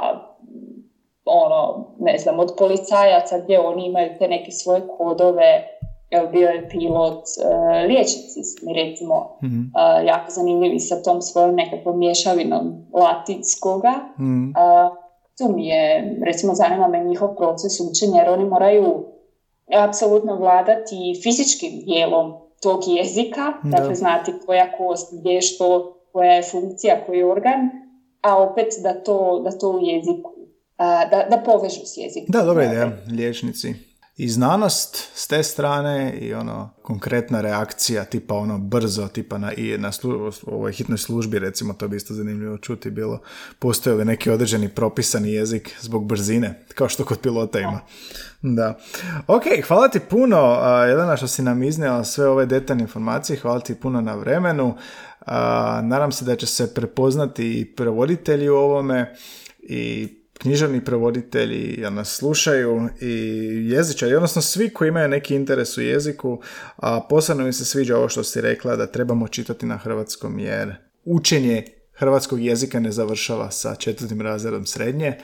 [1.25, 5.65] ono, ne znam, od policajaca gdje oni imaju te neke svoje kodove,
[6.33, 9.63] bio je pilot uh, liječnici su mi recimo mm
[10.07, 13.93] jako zanimljivi sa tom svojom nekakvom mješavinom latinskoga.
[14.19, 14.53] mm
[15.39, 19.05] tu mi je, recimo zanima me njihov proces učenja jer oni moraju
[19.89, 22.33] apsolutno vladati fizičkim dijelom
[22.63, 23.79] tog jezika, da.
[23.79, 27.71] dakle znati koja kost, gdje je što, koja je funkcija, koji je organ,
[28.21, 30.33] a opet da to, da to u jeziku,
[30.79, 32.27] da, da povežu s jezikom.
[32.29, 33.92] Da, dobra ideja, liječnici
[34.23, 39.79] i znanost s te strane i ono konkretna reakcija tipa ono brzo tipa na, i
[39.79, 39.91] na
[40.47, 43.21] ovoj hitnoj službi recimo to bi isto zanimljivo čuti bilo
[43.59, 47.81] postoje li neki određeni propisani jezik zbog brzine kao što kod pilota ima.
[48.43, 48.79] Da.
[49.27, 50.37] Ok hvala ti puno
[50.89, 54.77] Jelena što si nam iznijela sve ove detaljne informacije hvala ti puno na vremenu.
[55.83, 59.15] Nadam se da će se prepoznati i prevoditelji u ovome
[59.59, 60.09] i
[60.43, 63.11] književni prevoditelji jel nas slušaju i
[63.71, 66.41] jezičari, odnosno svi koji imaju neki interes u jeziku,
[66.77, 70.75] a posebno mi se sviđa ovo što si rekla da trebamo čitati na hrvatskom jer
[71.05, 71.65] učenje
[71.95, 75.19] hrvatskog jezika ne završava sa četvrtim razredom srednje,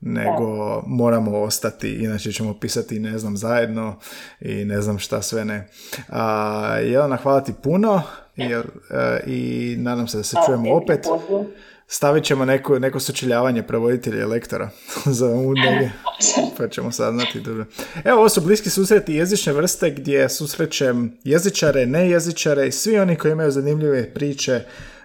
[0.00, 3.98] nego moramo ostati, inače ćemo pisati ne znam zajedno
[4.40, 5.68] i ne znam šta sve ne.
[6.08, 8.02] A, Jelena, hvala ti puno
[8.36, 8.62] i, e,
[9.26, 11.06] i nadam se da se čujemo opet
[11.94, 14.70] stavit ćemo neko, neko sučeljavanje prevoditelja i lektora
[15.18, 15.54] za ovu
[16.58, 17.40] pa ćemo saznati.
[17.40, 17.64] Dobro.
[18.04, 23.32] Evo, ovo su bliski susreti jezične vrste gdje susrećem jezičare, nejezičare i svi oni koji
[23.32, 24.60] imaju zanimljive priče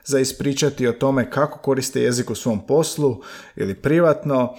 [0.06, 3.22] za ispričati o tome kako koriste jezik u svom poslu
[3.56, 4.56] ili privatno.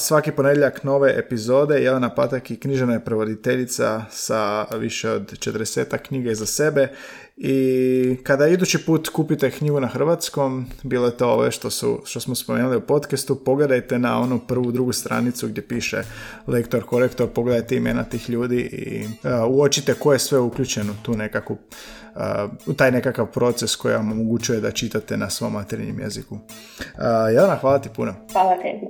[0.00, 1.82] Svaki ponedjeljak nove epizode.
[1.82, 6.88] Jelena Patak i knjižena je prevoditeljica sa više od 40 knjiga iza sebe
[7.40, 12.20] i kada idući put kupite knjigu na hrvatskom, bilo je to ove što, su, što
[12.20, 16.02] smo spomenuli u podcastu, pogledajte na onu prvu, drugu stranicu gdje piše
[16.46, 19.06] lektor, korektor, pogledajte imena tih ljudi i
[19.48, 21.58] uočite ko je sve uključeno tu nekakvu,
[22.66, 26.38] u taj nekakav proces koji vam omogućuje da čitate na svom materinjem jeziku.
[27.34, 28.14] Jelena, hvala ti puno.
[28.32, 28.86] Hvala tebi.